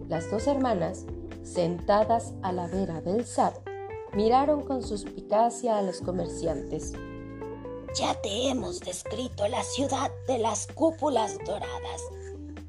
Las 0.07 0.29
dos 0.29 0.47
hermanas, 0.47 1.05
sentadas 1.41 2.35
a 2.43 2.51
la 2.51 2.67
vera 2.67 3.01
del 3.01 3.25
zar, 3.25 3.53
miraron 4.15 4.61
con 4.61 4.83
suspicacia 4.83 5.77
a 5.77 5.81
los 5.81 6.01
comerciantes. 6.01 6.93
Ya 7.95 8.13
te 8.21 8.49
hemos 8.49 8.79
descrito 8.81 9.47
la 9.47 9.63
ciudad 9.63 10.11
de 10.27 10.37
las 10.37 10.67
cúpulas 10.67 11.37
doradas. 11.45 12.01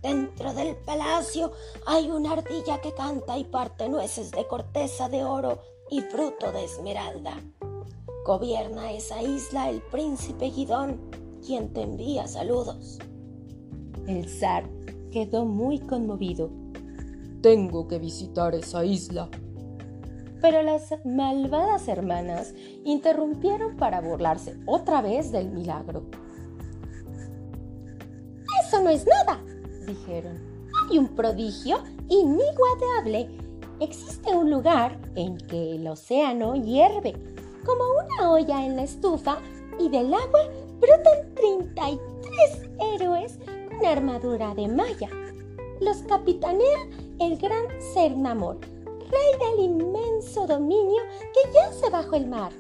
Dentro 0.01 0.55
del 0.55 0.77
palacio 0.77 1.53
hay 1.87 2.11
una 2.11 2.33
ardilla 2.33 2.81
que 2.81 2.95
canta 2.95 3.37
y 3.37 3.45
parte 3.45 3.89
nueces 3.89 4.31
de 4.31 4.47
corteza 4.47 5.11
de 5.11 5.23
oro 5.25 5.61
y 5.91 6.01
fruto 6.01 6.51
de 6.53 6.65
esmeralda. 6.65 7.39
Gobierna 8.25 8.93
esa 8.93 9.23
isla 9.23 9.69
el 9.69 9.83
príncipe 9.83 10.51
Guidón, 10.51 10.99
quien 11.45 11.73
te 11.75 11.83
envía 11.83 12.27
saludos. 12.27 12.99
El 14.07 14.27
zar 14.27 14.71
quedó 15.11 15.45
muy 15.45 15.81
conmovido. 15.81 16.51
Tengo 17.43 17.87
que 17.89 17.99
visitar 17.99 18.55
esa 18.55 18.87
isla. 18.87 19.29
Pero 20.41 20.63
las 20.63 20.95
malvadas 21.05 21.89
hermanas 21.89 22.55
interrumpieron 22.85 23.77
para 23.77 24.01
burlarse 24.01 24.57
otra 24.67 25.03
vez 25.03 25.33
del 25.33 25.51
milagro. 25.51 26.05
Eso 28.67 28.83
no 28.83 28.91
es 28.91 29.07
nada, 29.07 29.41
dijeron. 29.87 30.39
Hay 30.89 30.99
un 30.99 31.09
prodigio 31.09 31.79
inigualable. 32.09 33.29
Existe 33.81 34.35
un 34.35 34.51
lugar 34.51 34.99
en 35.15 35.37
que 35.37 35.77
el 35.77 35.87
océano 35.89 36.55
hierve 36.55 37.15
como 37.65 37.85
una 38.05 38.31
olla 38.31 38.65
en 38.65 38.77
la 38.77 38.83
estufa 38.83 39.39
y 39.79 39.89
del 39.89 40.13
agua 40.13 40.41
brotan 40.81 41.35
33 41.35 42.71
héroes 42.95 43.39
con 43.69 43.87
armadura 43.87 44.55
de 44.55 44.69
malla. 44.69 45.09
Los 45.81 45.99
capitanea 46.03 46.87
el 47.21 47.39
gran 47.39 47.65
Cernamor, 47.95 48.59
rey 49.11 49.57
del 49.57 49.65
inmenso 49.65 50.47
dominio 50.47 51.03
que 51.33 51.53
yace 51.53 51.91
bajo 51.91 52.17
el 52.17 52.27
mar. 52.27 52.53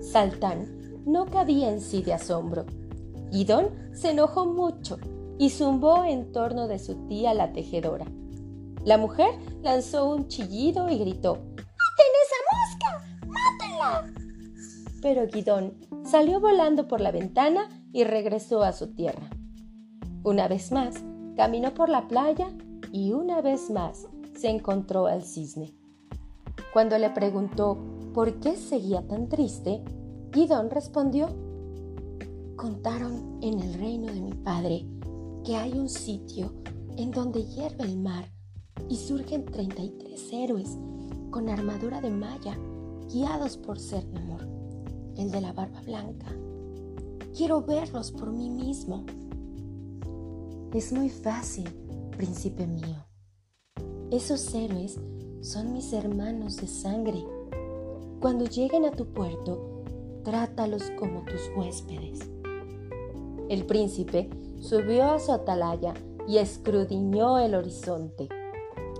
Saltán 0.00 1.02
no 1.04 1.26
cabía 1.26 1.70
en 1.70 1.80
sí 1.80 2.02
de 2.02 2.14
asombro. 2.14 2.66
Guidón 3.30 3.70
se 3.92 4.10
enojó 4.10 4.46
mucho 4.46 4.98
y 5.38 5.50
zumbó 5.50 6.04
en 6.04 6.32
torno 6.32 6.68
de 6.68 6.78
su 6.78 7.06
tía 7.06 7.34
la 7.34 7.52
tejedora. 7.52 8.06
La 8.84 8.98
mujer 8.98 9.30
lanzó 9.62 10.08
un 10.08 10.28
chillido 10.28 10.88
y 10.88 10.98
gritó 10.98 11.34
¡Maten 11.34 12.12
esa 12.24 12.40
mosca! 12.56 13.26
¡Mátenla! 13.26 14.12
Pero 15.02 15.26
Guidón 15.26 15.74
salió 16.04 16.40
volando 16.40 16.88
por 16.88 17.00
la 17.00 17.10
ventana 17.10 17.68
y 17.92 18.04
regresó 18.04 18.62
a 18.62 18.72
su 18.72 18.94
tierra. 18.94 19.28
Una 20.24 20.48
vez 20.48 20.72
más, 20.72 21.02
caminó 21.36 21.74
por 21.74 21.88
la 21.88 22.08
playa 22.08 22.48
y 22.92 23.12
una 23.12 23.40
vez 23.40 23.70
más 23.70 24.08
se 24.38 24.48
encontró 24.48 25.06
al 25.06 25.22
cisne. 25.24 25.74
Cuando 26.72 26.96
le 26.98 27.10
preguntó 27.10 27.78
por 28.14 28.38
qué 28.40 28.56
seguía 28.56 29.06
tan 29.06 29.28
triste, 29.28 29.82
Guidón 30.30 30.70
respondió, 30.70 31.28
Contaron 32.56 33.38
en 33.40 33.60
el 33.60 33.74
reino 33.74 34.12
de 34.12 34.20
mi 34.20 34.32
padre 34.32 34.86
que 35.44 35.56
hay 35.56 35.78
un 35.78 35.88
sitio 35.88 36.52
en 36.96 37.10
donde 37.10 37.44
hierve 37.44 37.84
el 37.84 37.96
mar 37.96 38.24
y 38.88 38.96
surgen 38.96 39.44
33 39.44 40.32
héroes 40.32 40.76
con 41.30 41.48
armadura 41.48 42.00
de 42.00 42.10
malla 42.10 42.58
guiados 43.12 43.56
por 43.56 43.78
Cernamor, 43.78 44.46
el 45.16 45.30
de 45.30 45.40
la 45.40 45.52
barba 45.52 45.80
blanca. 45.82 46.26
Quiero 47.36 47.62
verlos 47.62 48.10
por 48.10 48.32
mí 48.32 48.50
mismo. 48.50 49.04
Es 50.72 50.92
muy 50.92 51.08
fácil, 51.08 51.68
príncipe 52.16 52.66
mío. 52.66 53.07
Esos 54.10 54.54
héroes 54.54 54.98
son 55.42 55.74
mis 55.74 55.92
hermanos 55.92 56.56
de 56.56 56.66
sangre. 56.66 57.26
Cuando 58.20 58.46
lleguen 58.46 58.86
a 58.86 58.90
tu 58.90 59.04
puerto, 59.04 59.82
trátalos 60.24 60.90
como 60.98 61.26
tus 61.26 61.50
huéspedes. 61.54 62.20
El 63.50 63.66
príncipe 63.66 64.30
subió 64.60 65.04
a 65.04 65.18
su 65.18 65.30
atalaya 65.30 65.92
y 66.26 66.38
escrudiñó 66.38 67.38
el 67.38 67.54
horizonte. 67.54 68.30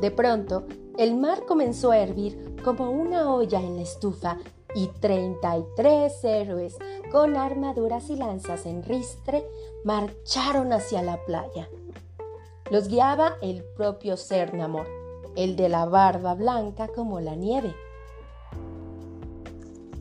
De 0.03 0.11
pronto, 0.11 0.67
el 0.99 1.17
mar 1.17 1.47
comenzó 1.47 1.91
a 1.91 1.99
hervir 1.99 2.57
como 2.63 2.91
una 2.91 3.33
olla 3.33 3.61
en 3.61 3.77
la 3.77 3.83
estufa 3.83 4.37
y 4.75 4.89
33 4.89 6.23
héroes 6.25 6.77
con 7.11 7.35
armaduras 7.35 8.11
y 8.11 8.17
lanzas 8.17 8.67
en 8.67 8.83
ristre 8.83 9.43
marcharon 9.85 10.75
hacia 10.75 11.01
la 11.01 11.25
playa. 11.25 11.67
Los 12.71 12.89
guiaba 12.89 13.39
el 13.41 13.65
propio 13.65 14.19
Cernamor, 14.19 14.98
el 15.39 15.55
de 15.55 15.69
la 15.69 15.85
barba 15.85 16.35
blanca 16.35 16.89
como 16.89 17.21
la 17.21 17.37
nieve. 17.37 17.73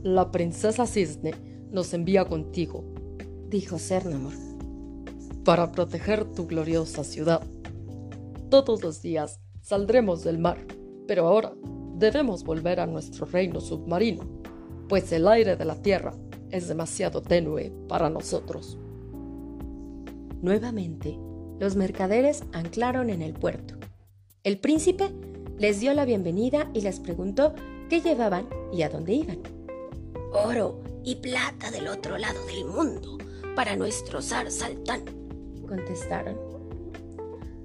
La 0.02 0.32
princesa 0.32 0.88
Cisne 0.88 1.36
nos 1.70 1.94
envía 1.94 2.26
contigo, 2.26 2.84
dijo 3.48 3.78
Cernamor, 3.78 4.34
para 5.46 5.72
proteger 5.72 6.26
tu 6.26 6.48
gloriosa 6.48 7.04
ciudad. 7.04 7.44
Todos 8.50 8.82
los 8.82 9.04
días 9.04 9.40
saldremos 9.62 10.24
del 10.24 10.40
mar, 10.40 10.58
pero 11.08 11.28
ahora 11.28 11.54
debemos 11.94 12.44
volver 12.44 12.80
a 12.80 12.88
nuestro 12.88 13.28
reino 13.28 13.62
submarino, 13.62 14.24
pues 14.90 15.12
el 15.12 15.28
aire 15.28 15.56
de 15.56 15.66
la 15.66 15.76
tierra 15.76 16.16
es 16.50 16.68
demasiado 16.68 17.22
tenue 17.22 17.72
para 17.88 18.10
nosotros. 18.10 18.80
Nuevamente, 20.42 21.16
los 21.60 21.76
mercaderes 21.76 22.44
anclaron 22.54 23.12
en 23.12 23.22
el 23.22 23.34
puerto. 23.34 23.77
El 24.44 24.60
príncipe 24.60 25.10
les 25.58 25.80
dio 25.80 25.94
la 25.94 26.06
bienvenida 26.06 26.70
y 26.74 26.82
les 26.82 27.00
preguntó 27.00 27.54
qué 27.90 28.02
llevaban 28.02 28.48
y 28.72 28.84
a 28.84 28.90
dónde 28.90 29.14
iban. 29.14 29.40
Oro 30.32 30.82
y 31.04 31.16
plata 31.16 31.72
del 31.72 31.88
otro 31.88 32.18
lado 32.18 32.46
del 32.46 32.66
mundo 32.66 33.18
para 33.56 33.76
nuestro 33.76 34.22
zar 34.22 34.52
Saltán, 34.52 35.04
contestaron. 35.68 36.38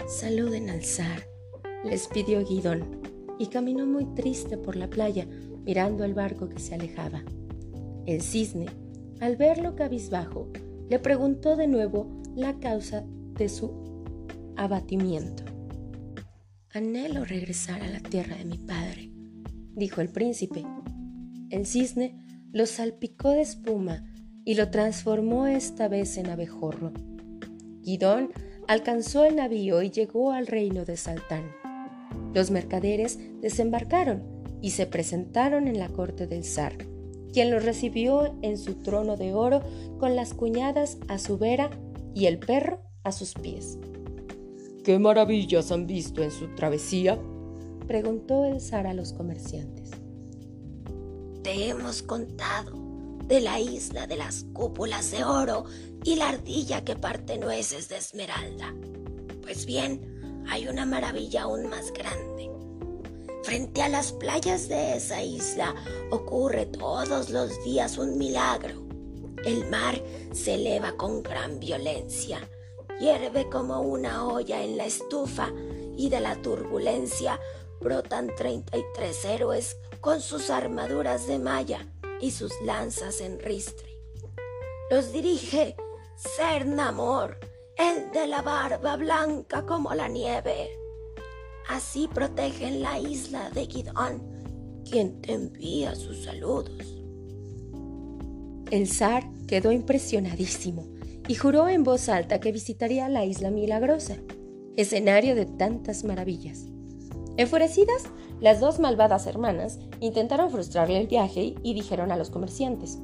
Saluden 0.09 0.70
al 0.70 0.83
zar, 0.83 1.27
les 1.85 2.09
pidió 2.09 2.44
Guidón, 2.44 3.01
y 3.38 3.46
caminó 3.46 3.87
muy 3.87 4.07
triste 4.14 4.57
por 4.57 4.77
la 4.77 4.88
playa, 4.88 5.27
mirando 5.64 6.05
el 6.05 6.14
barco 6.14 6.49
que 6.49 6.59
se 6.59 6.75
alejaba. 6.75 7.23
El 8.07 8.23
cisne, 8.23 8.66
al 9.20 9.37
verlo 9.37 9.77
cabizbajo, 9.77 10.49
le 10.88 10.99
preguntó 10.99 11.57
de 11.57 11.68
nuevo 11.68 12.07
la 12.35 12.59
causa 12.59 13.05
de 13.07 13.49
su 13.49 13.73
abatimiento. 14.57 15.52
Anhelo 16.74 17.26
regresar 17.26 17.82
a 17.82 17.87
la 17.90 18.00
tierra 18.00 18.35
de 18.35 18.46
mi 18.46 18.56
padre, 18.56 19.11
dijo 19.74 20.00
el 20.00 20.08
príncipe. 20.08 20.64
El 21.50 21.66
cisne 21.66 22.18
lo 22.50 22.64
salpicó 22.64 23.28
de 23.28 23.42
espuma 23.42 24.06
y 24.46 24.54
lo 24.54 24.70
transformó 24.70 25.46
esta 25.46 25.88
vez 25.88 26.16
en 26.16 26.30
abejorro. 26.30 26.94
Guidón 27.82 28.30
alcanzó 28.68 29.26
el 29.26 29.37
navío 29.37 29.82
y 29.82 29.90
llegó 29.90 30.32
al 30.32 30.46
reino 30.46 30.87
de 30.87 30.96
Saltán. 30.96 31.44
Los 32.32 32.50
mercaderes 32.50 33.18
desembarcaron 33.42 34.22
y 34.62 34.70
se 34.70 34.87
presentaron 34.87 35.68
en 35.68 35.78
la 35.78 35.90
corte 35.90 36.26
del 36.26 36.42
zar, 36.42 36.72
quien 37.35 37.50
los 37.50 37.66
recibió 37.66 38.38
en 38.40 38.56
su 38.56 38.76
trono 38.76 39.18
de 39.18 39.35
oro 39.35 39.61
con 39.98 40.16
las 40.16 40.32
cuñadas 40.32 40.96
a 41.08 41.18
su 41.18 41.37
vera 41.37 41.68
y 42.14 42.26
el 42.26 42.38
perro 42.38 42.80
a 43.04 43.12
sus 43.12 43.35
pies. 43.35 43.78
¿Qué 44.85 44.99
maravillas 44.99 45.71
han 45.71 45.87
visto 45.87 46.25
en 46.25 46.33
su 46.33 46.49
travesía? 46.57 47.16
preguntó 47.87 48.47
el 48.47 48.61
zar 48.61 48.88
a 48.88 48.95
los 48.95 49.12
comerciantes. 49.12 49.90
Te 51.45 51.68
hemos 51.68 52.03
contado 52.03 52.73
de 53.29 53.40
la 53.40 53.61
isla 53.61 54.09
de 54.09 54.16
las 54.16 54.45
cúpulas 54.53 55.12
de 55.12 55.23
oro 55.23 55.66
y 56.03 56.16
la 56.16 56.31
ardilla 56.31 56.85
que 56.85 56.97
parte 56.97 57.38
nueces 57.38 57.88
de 57.88 57.99
esmeralda. 57.99 58.75
Pues 59.42 59.66
bien, 59.66 60.45
hay 60.49 60.66
una 60.66 60.85
maravilla 60.85 61.42
aún 61.42 61.68
más 61.68 61.92
grande. 61.92 62.51
Frente 63.45 63.83
a 63.83 63.88
las 63.88 64.12
playas 64.12 64.68
de 64.68 64.97
esa 64.97 65.23
isla 65.23 65.77
ocurre 66.11 66.66
todos 66.66 67.31
los 67.31 67.62
días 67.64 67.99
un 67.99 68.18
milagro. 68.18 68.83
El 69.45 69.68
mar 69.71 70.03
se 70.33 70.55
eleva 70.55 70.97
con 70.97 71.23
gran 71.23 71.61
violencia, 71.61 72.40
hierve 73.03 73.51
como 73.51 73.81
una 73.81 74.29
olla 74.29 74.62
en 74.62 74.77
la 74.77 74.87
estufa 74.87 75.53
y 75.97 76.09
de 76.09 76.21
la 76.21 76.41
turbulencia 76.41 77.41
brotan 77.81 78.33
33 78.37 79.25
héroes 79.25 79.77
con 80.01 80.21
sus 80.21 80.51
armaduras 80.51 81.27
de 81.27 81.41
malla 81.41 81.93
y 82.21 82.31
sus 82.31 82.53
lanzas 82.65 83.21
en 83.21 83.41
ristre. 83.41 83.99
Los 84.88 85.12
dirige 85.12 85.75
Cernamor, 86.17 87.41
el 87.77 88.12
de 88.12 88.29
la 88.29 88.41
barba 88.41 88.97
blanca 88.97 89.67
como 89.67 89.93
la 89.95 90.07
nieve. 90.07 90.71
Así 91.69 92.07
protegen 92.07 92.83
la 92.83 93.01
isla 93.01 93.51
de 93.51 93.67
Gidón, 93.67 94.85
quien 94.88 95.21
te 95.21 95.33
envía 95.33 95.97
sus 95.97 96.23
saludos. 96.23 97.03
El 98.71 98.87
zar 98.87 99.25
quedó 99.49 99.73
impresionadísimo 99.73 101.02
y 101.28 101.35
juró 101.35 101.68
en 101.68 101.85
voz 101.85 102.08
alta 102.08 102.40
que 102.40 102.52
visitaría 102.52 103.08
la 103.08 103.24
isla 103.24 103.50
milagrosa, 103.50 104.16
escenario 104.76 105.35
de 105.35 105.46
tantas 105.46 106.04
maravillas. 106.04 106.66
Enfurecidas, 107.37 108.04
las 108.40 108.61
dos 108.61 108.78
malvadas 108.78 109.26
hermanas 109.26 109.78
intentaron 110.00 110.50
frustrarle 110.50 111.00
el 111.00 111.06
viaje 111.06 111.54
y 111.62 111.74
dijeron 111.74 112.12
a 112.12 112.16
los 112.16 112.30
comerciantes, 112.30 112.98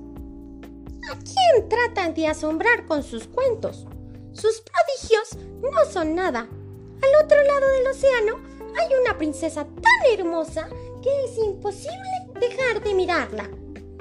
¿A 1.10 1.16
quién 1.18 1.68
tratan 1.68 2.12
de 2.12 2.26
asombrar 2.26 2.84
con 2.86 3.02
sus 3.02 3.26
cuentos? 3.28 3.86
Sus 4.32 4.62
prodigios 4.62 5.46
no 5.62 5.90
son 5.90 6.14
nada. 6.14 6.40
Al 6.40 7.24
otro 7.24 7.42
lado 7.44 7.68
del 7.68 7.86
océano 7.86 8.38
hay 8.78 8.88
una 9.00 9.16
princesa 9.16 9.64
tan 9.64 10.12
hermosa 10.12 10.68
que 11.02 11.24
es 11.24 11.38
imposible 11.38 11.96
dejar 12.38 12.82
de 12.82 12.94
mirarla. 12.94 13.48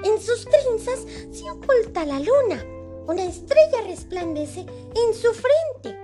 En 0.04 0.20
sus 0.20 0.46
trenzas 0.46 1.06
se 1.30 1.50
oculta 1.50 2.04
la 2.04 2.20
luna. 2.20 2.64
Una 3.08 3.24
estrella 3.24 3.78
resplandece 3.86 4.60
en 4.60 5.14
su 5.14 5.28
frente. 5.32 5.98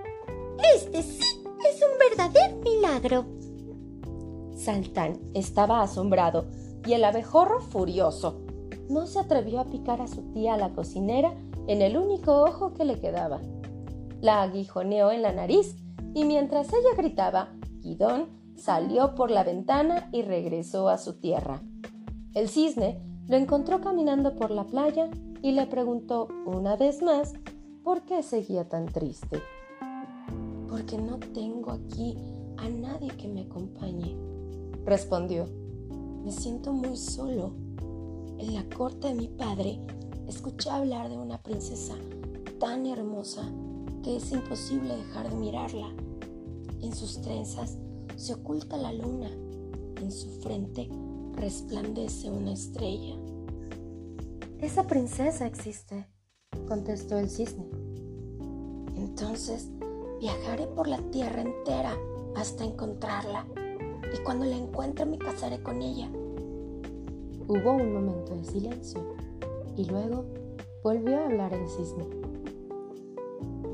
Este 0.75 1.03
sí 1.03 1.45
es 1.69 1.83
un 1.83 1.99
verdadero 1.99 2.57
milagro. 2.64 3.27
Saltán 4.57 5.21
estaba 5.35 5.83
asombrado 5.83 6.47
y 6.87 6.95
el 6.95 7.05
abejorro 7.05 7.61
furioso. 7.61 8.40
No 8.88 9.07
se 9.07 9.19
atrevió 9.19 9.61
a 9.61 9.67
picar 9.67 10.01
a 10.01 10.09
su 10.09 10.23
tía 10.33 10.57
la 10.57 10.71
cocinera 10.71 11.35
en 11.67 11.83
el 11.83 11.99
único 11.99 12.43
ojo 12.43 12.73
que 12.73 12.87
le 12.87 12.99
quedaba. 12.99 13.43
La 14.23 14.40
aguijoneó 14.40 15.11
en 15.11 15.21
la 15.21 15.33
nariz 15.33 15.77
y 16.14 16.25
mientras 16.25 16.69
ella 16.69 16.97
gritaba, 16.97 17.51
Guidón 17.83 18.31
salió 18.57 19.14
por 19.14 19.31
la 19.31 19.45
ventana 19.45 20.09
y 20.11 20.23
regresó 20.23 20.88
a 20.88 20.97
su 20.97 21.21
tierra. 21.21 21.61
El 22.33 22.49
cisne 22.49 22.99
lo 23.29 23.37
encontró 23.37 23.83
caminando 23.83 24.37
por 24.37 24.51
la 24.51 24.64
playa 24.64 25.11
y 25.45 25.53
le 25.53 25.67
preguntó 25.67 26.29
una 26.47 26.75
vez 26.75 27.03
más 27.03 27.35
por 27.83 28.07
qué 28.07 28.23
seguía 28.23 28.67
tan 28.67 28.87
triste. 28.87 29.43
Porque 30.71 30.97
no 30.97 31.19
tengo 31.19 31.71
aquí 31.71 32.17
a 32.57 32.67
nadie 32.71 33.09
que 33.11 33.29
me 33.29 33.43
acompañe, 33.43 34.17
respondió. 34.87 35.47
Me 36.25 36.33
siento 36.33 36.73
muy 36.73 36.97
solo. 36.97 37.53
En 38.39 38.55
la 38.55 38.65
corte 38.75 39.09
de 39.09 39.15
mi 39.15 39.29
padre 39.29 39.81
escuché 40.27 40.71
hablar 40.71 41.11
de 41.11 41.19
una 41.19 41.43
princesa 41.43 41.95
tan 42.59 42.87
hermosa 42.87 43.43
que 44.03 44.17
es 44.17 44.33
imposible 44.33 44.97
dejar 44.97 45.29
de 45.29 45.37
mirarla. 45.37 45.95
En 46.81 46.95
sus 46.95 47.21
trenzas 47.21 47.77
se 48.17 48.33
oculta 48.33 48.79
la 48.79 48.95
luna, 48.95 49.29
en 50.01 50.11
su 50.11 50.31
frente 50.41 50.89
resplandece 51.37 52.31
una 52.31 52.53
estrella. 52.53 53.15
Esa 54.61 54.87
princesa 54.87 55.47
existe, 55.47 56.07
contestó 56.67 57.19
el 57.19 57.29
cisne. 57.29 57.69
Entonces 58.97 59.69
viajaré 60.21 60.67
por 60.67 60.87
la 60.87 60.99
tierra 61.11 61.43
entera 61.43 61.97
hasta 62.37 62.64
encontrarla 62.64 63.47
y 64.14 64.23
cuando 64.23 64.45
la 64.45 64.57
encuentre 64.57 65.05
me 65.07 65.19
casaré 65.19 65.62
con 65.62 65.83
ella. 65.83 66.09
Hubo 67.47 67.73
un 67.73 67.93
momento 67.93 68.35
de 68.35 68.45
silencio 68.45 69.01
y 69.77 69.85
luego 69.85 70.25
volvió 70.83 71.19
a 71.19 71.27
hablar 71.27 71.53
el 71.53 71.69
cisne. 71.69 72.07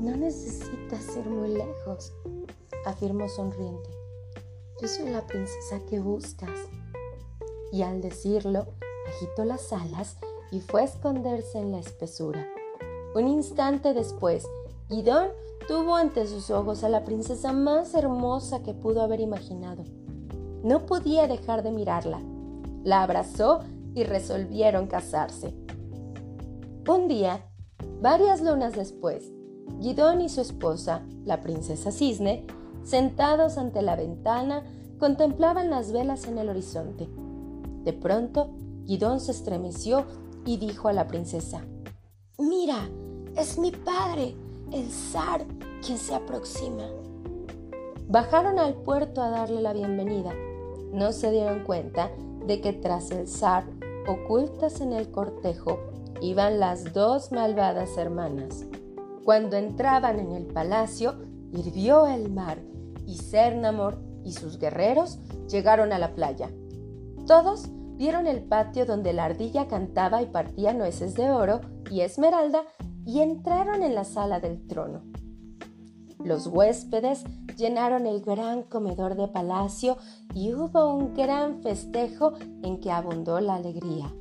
No 0.01 0.15
necesitas 0.15 1.15
ir 1.15 1.25
muy 1.25 1.49
lejos, 1.49 2.11
afirmó 2.85 3.29
sonriente. 3.29 3.89
Yo 4.81 4.87
soy 4.87 5.09
la 5.09 5.25
princesa 5.27 5.79
que 5.87 5.99
buscas. 5.99 6.57
Y 7.71 7.83
al 7.83 8.01
decirlo, 8.01 8.65
agitó 9.07 9.45
las 9.45 9.71
alas 9.71 10.17
y 10.51 10.59
fue 10.59 10.81
a 10.81 10.85
esconderse 10.85 11.59
en 11.59 11.71
la 11.71 11.79
espesura. 11.79 12.45
Un 13.15 13.27
instante 13.27 13.93
después, 13.93 14.45
Guidón 14.89 15.29
tuvo 15.67 15.95
ante 15.95 16.27
sus 16.27 16.49
ojos 16.49 16.83
a 16.83 16.89
la 16.89 17.03
princesa 17.03 17.53
más 17.53 17.93
hermosa 17.93 18.61
que 18.61 18.73
pudo 18.73 19.01
haber 19.01 19.19
imaginado. 19.19 19.83
No 20.63 20.85
podía 20.85 21.27
dejar 21.27 21.63
de 21.63 21.71
mirarla. 21.71 22.21
La 22.83 23.03
abrazó 23.03 23.61
y 23.93 24.03
resolvieron 24.03 24.87
casarse. 24.87 25.53
Un 26.87 27.07
día, 27.07 27.45
varias 28.01 28.41
lunas 28.41 28.73
después, 28.73 29.31
Guidón 29.79 30.21
y 30.21 30.29
su 30.29 30.41
esposa, 30.41 31.01
la 31.25 31.41
princesa 31.41 31.91
Cisne, 31.91 32.45
sentados 32.83 33.57
ante 33.57 33.81
la 33.81 33.95
ventana, 33.95 34.63
contemplaban 34.99 35.69
las 35.69 35.91
velas 35.91 36.27
en 36.27 36.37
el 36.37 36.49
horizonte. 36.49 37.07
De 37.83 37.93
pronto, 37.93 38.49
Guidón 38.85 39.19
se 39.19 39.31
estremeció 39.31 40.05
y 40.45 40.57
dijo 40.57 40.87
a 40.87 40.93
la 40.93 41.07
princesa, 41.07 41.65
Mira, 42.37 42.89
es 43.35 43.57
mi 43.57 43.71
padre, 43.71 44.35
el 44.71 44.89
zar, 44.89 45.45
quien 45.85 45.97
se 45.97 46.15
aproxima. 46.15 46.85
Bajaron 48.07 48.59
al 48.59 48.75
puerto 48.75 49.21
a 49.21 49.29
darle 49.29 49.61
la 49.61 49.73
bienvenida. 49.73 50.33
No 50.91 51.11
se 51.11 51.31
dieron 51.31 51.63
cuenta 51.63 52.11
de 52.45 52.59
que 52.59 52.73
tras 52.73 53.11
el 53.11 53.27
zar, 53.27 53.65
ocultas 54.07 54.81
en 54.81 54.91
el 54.93 55.11
cortejo, 55.11 55.79
iban 56.21 56.59
las 56.59 56.93
dos 56.93 57.31
malvadas 57.31 57.97
hermanas. 57.97 58.65
Cuando 59.23 59.55
entraban 59.55 60.19
en 60.19 60.31
el 60.31 60.45
palacio, 60.47 61.15
hirvió 61.53 62.07
el 62.07 62.31
mar 62.31 62.59
y 63.05 63.17
Cernamor 63.17 63.97
y 64.23 64.33
sus 64.33 64.57
guerreros 64.57 65.19
llegaron 65.47 65.93
a 65.93 65.99
la 65.99 66.13
playa. 66.13 66.49
Todos 67.27 67.69
vieron 68.01 68.25
el 68.25 68.41
patio 68.41 68.87
donde 68.87 69.13
la 69.13 69.25
ardilla 69.25 69.67
cantaba 69.67 70.23
y 70.23 70.25
partía 70.25 70.73
nueces 70.73 71.13
de 71.13 71.29
oro 71.29 71.61
y 71.91 72.01
esmeralda 72.01 72.63
y 73.05 73.19
entraron 73.19 73.83
en 73.83 73.93
la 73.93 74.05
sala 74.05 74.39
del 74.39 74.65
trono. 74.65 75.03
Los 76.17 76.47
huéspedes 76.47 77.23
llenaron 77.57 78.07
el 78.07 78.21
gran 78.21 78.63
comedor 78.63 79.13
de 79.13 79.27
palacio 79.27 79.97
y 80.33 80.51
hubo 80.51 80.95
un 80.95 81.13
gran 81.13 81.61
festejo 81.61 82.33
en 82.63 82.79
que 82.79 82.91
abundó 82.91 83.39
la 83.39 83.53
alegría. 83.53 84.11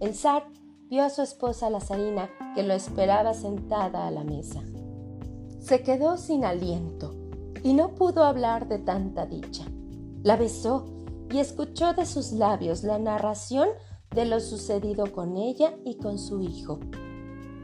El 0.00 0.14
zar 0.14 0.44
vio 0.90 1.02
a 1.02 1.08
su 1.08 1.22
esposa 1.22 1.70
la 1.70 1.80
zarina 1.80 2.28
que 2.54 2.62
lo 2.62 2.74
esperaba 2.74 3.32
sentada 3.32 4.06
a 4.06 4.10
la 4.10 4.22
mesa. 4.22 4.60
Se 5.60 5.82
quedó 5.82 6.18
sin 6.18 6.44
aliento 6.44 7.14
y 7.62 7.72
no 7.72 7.94
pudo 7.94 8.24
hablar 8.24 8.68
de 8.68 8.80
tanta 8.80 9.24
dicha. 9.24 9.64
La 10.22 10.36
besó 10.36 10.97
y 11.30 11.38
escuchó 11.38 11.92
de 11.94 12.06
sus 12.06 12.32
labios 12.32 12.84
la 12.84 12.98
narración 12.98 13.68
de 14.14 14.24
lo 14.24 14.40
sucedido 14.40 15.12
con 15.12 15.36
ella 15.36 15.74
y 15.84 15.96
con 15.96 16.18
su 16.18 16.40
hijo. 16.40 16.80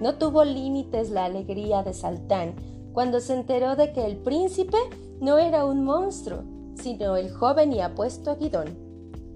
No 0.00 0.18
tuvo 0.18 0.44
límites 0.44 1.10
la 1.10 1.24
alegría 1.24 1.82
de 1.82 1.94
Saltán 1.94 2.56
cuando 2.92 3.20
se 3.20 3.34
enteró 3.34 3.76
de 3.76 3.92
que 3.92 4.04
el 4.04 4.18
príncipe 4.18 4.78
no 5.20 5.38
era 5.38 5.64
un 5.64 5.84
monstruo, 5.84 6.44
sino 6.76 7.16
el 7.16 7.30
joven 7.30 7.72
y 7.72 7.80
apuesto 7.80 8.36
Guidón. 8.36 8.78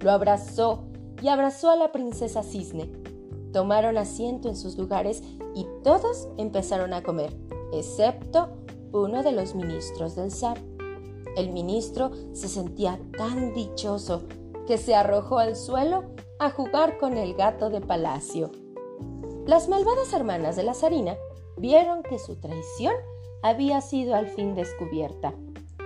Lo 0.00 0.10
abrazó 0.10 0.84
y 1.22 1.28
abrazó 1.28 1.70
a 1.70 1.76
la 1.76 1.92
princesa 1.92 2.42
Cisne. 2.42 2.92
Tomaron 3.52 3.96
asiento 3.96 4.48
en 4.48 4.56
sus 4.56 4.76
lugares 4.76 5.22
y 5.54 5.66
todos 5.82 6.28
empezaron 6.36 6.92
a 6.92 7.02
comer, 7.02 7.34
excepto 7.72 8.48
uno 8.92 9.22
de 9.22 9.32
los 9.32 9.54
ministros 9.54 10.14
del 10.14 10.30
zar. 10.30 10.58
El 11.36 11.50
ministro 11.50 12.10
se 12.32 12.48
sentía 12.48 13.00
tan 13.16 13.54
dichoso 13.54 14.22
que 14.66 14.78
se 14.78 14.94
arrojó 14.94 15.38
al 15.38 15.56
suelo 15.56 16.04
a 16.38 16.50
jugar 16.50 16.98
con 16.98 17.16
el 17.16 17.34
gato 17.34 17.70
de 17.70 17.80
palacio. 17.80 18.50
Las 19.46 19.68
malvadas 19.68 20.12
hermanas 20.12 20.56
de 20.56 20.62
la 20.62 20.74
zarina 20.74 21.16
vieron 21.56 22.02
que 22.02 22.18
su 22.18 22.36
traición 22.36 22.94
había 23.42 23.80
sido 23.80 24.14
al 24.14 24.28
fin 24.28 24.54
descubierta. 24.54 25.34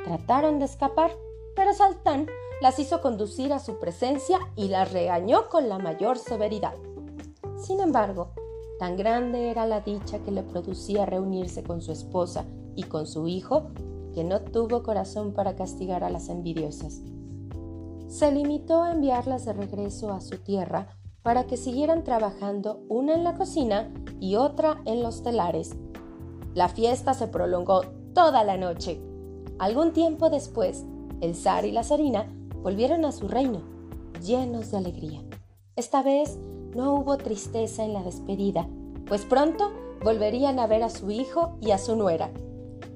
Trataron 0.05 0.59
de 0.59 0.65
escapar, 0.65 1.13
pero 1.55 1.73
Saltán 1.73 2.27
las 2.61 2.79
hizo 2.79 3.01
conducir 3.01 3.53
a 3.53 3.59
su 3.59 3.79
presencia 3.79 4.39
y 4.57 4.69
las 4.69 4.93
regañó 4.93 5.49
con 5.49 5.69
la 5.69 5.79
mayor 5.79 6.19
severidad. 6.19 6.75
Sin 7.57 7.81
embargo, 7.81 8.33
tan 8.79 8.97
grande 8.97 9.51
era 9.51 9.67
la 9.67 9.81
dicha 9.81 10.19
que 10.21 10.33
le 10.33 10.43
producía 10.43 11.07
reunirse 11.07 11.63
con 11.63 11.83
su 11.83 11.93
esposa 11.93 12.47
y 12.75 12.85
con 12.85 13.07
su 13.07 13.29
hijo 13.29 13.71
que 14.13 14.25
no 14.25 14.41
tuvo 14.41 14.83
corazón 14.83 15.33
para 15.33 15.57
castigar 15.57 16.05
a 16.05 16.11
las 16.11 16.29
envidiosas. 16.29 17.01
Se 18.09 18.31
limitó 18.31 18.83
a 18.83 18.93
enviarlas 18.93 19.45
de 19.45 19.53
regreso 19.53 20.13
a 20.13 20.21
su 20.21 20.39
tierra 20.39 20.89
para 21.23 21.45
que 21.45 21.57
siguieran 21.57 22.05
trabajando 22.05 22.85
una 22.89 23.15
en 23.15 23.25
la 23.25 23.35
cocina 23.35 23.93
y 24.21 24.37
otra 24.37 24.83
en 24.85 25.03
los 25.03 25.23
telares. 25.23 25.75
La 26.55 26.69
fiesta 26.69 27.15
se 27.15 27.29
prolongó 27.29 27.83
toda 28.13 28.45
la 28.45 28.57
noche. 28.57 29.01
Algún 29.59 29.93
tiempo 29.93 30.29
después, 30.29 30.85
el 31.21 31.35
zar 31.35 31.65
y 31.65 31.73
la 31.73 31.85
zarina 31.85 32.27
volvieron 32.63 33.05
a 33.05 33.13
su 33.13 33.29
reino, 33.29 33.63
llenos 34.23 34.71
de 34.71 34.79
alegría. 34.79 35.23
Esta 35.77 36.03
vez 36.03 36.39
no 36.75 36.95
hubo 36.95 37.17
tristeza 37.17 37.85
en 37.85 37.93
la 37.93 38.03
despedida, 38.03 38.69
pues 39.07 39.25
pronto 39.25 39.71
volverían 40.05 40.59
a 40.59 40.67
ver 40.67 40.83
a 40.83 40.91
su 40.91 41.11
hijo 41.11 41.57
y 41.61 41.71
a 41.71 41.79
su 41.79 41.97
nuera. 41.97 42.31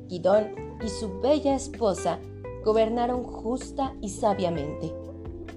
Guidón 0.09 0.66
y 0.85 0.89
su 0.89 1.21
bella 1.21 1.55
esposa 1.55 2.19
gobernaron 2.65 3.23
justa 3.23 3.95
y 4.01 4.11
sabiamente. 4.11 4.93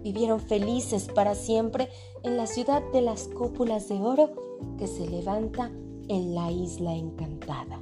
Vivieron 0.03 0.39
felices 0.39 1.09
para 1.13 1.35
siempre 1.35 1.89
en 2.23 2.37
la 2.37 2.47
ciudad 2.47 2.81
de 2.93 3.01
las 3.01 3.27
cúpulas 3.27 3.89
de 3.89 3.95
oro 3.95 4.31
que 4.77 4.87
se 4.87 5.07
levanta 5.07 5.71
en 6.07 6.35
la 6.35 6.51
isla 6.51 6.93
encantada. 6.93 7.79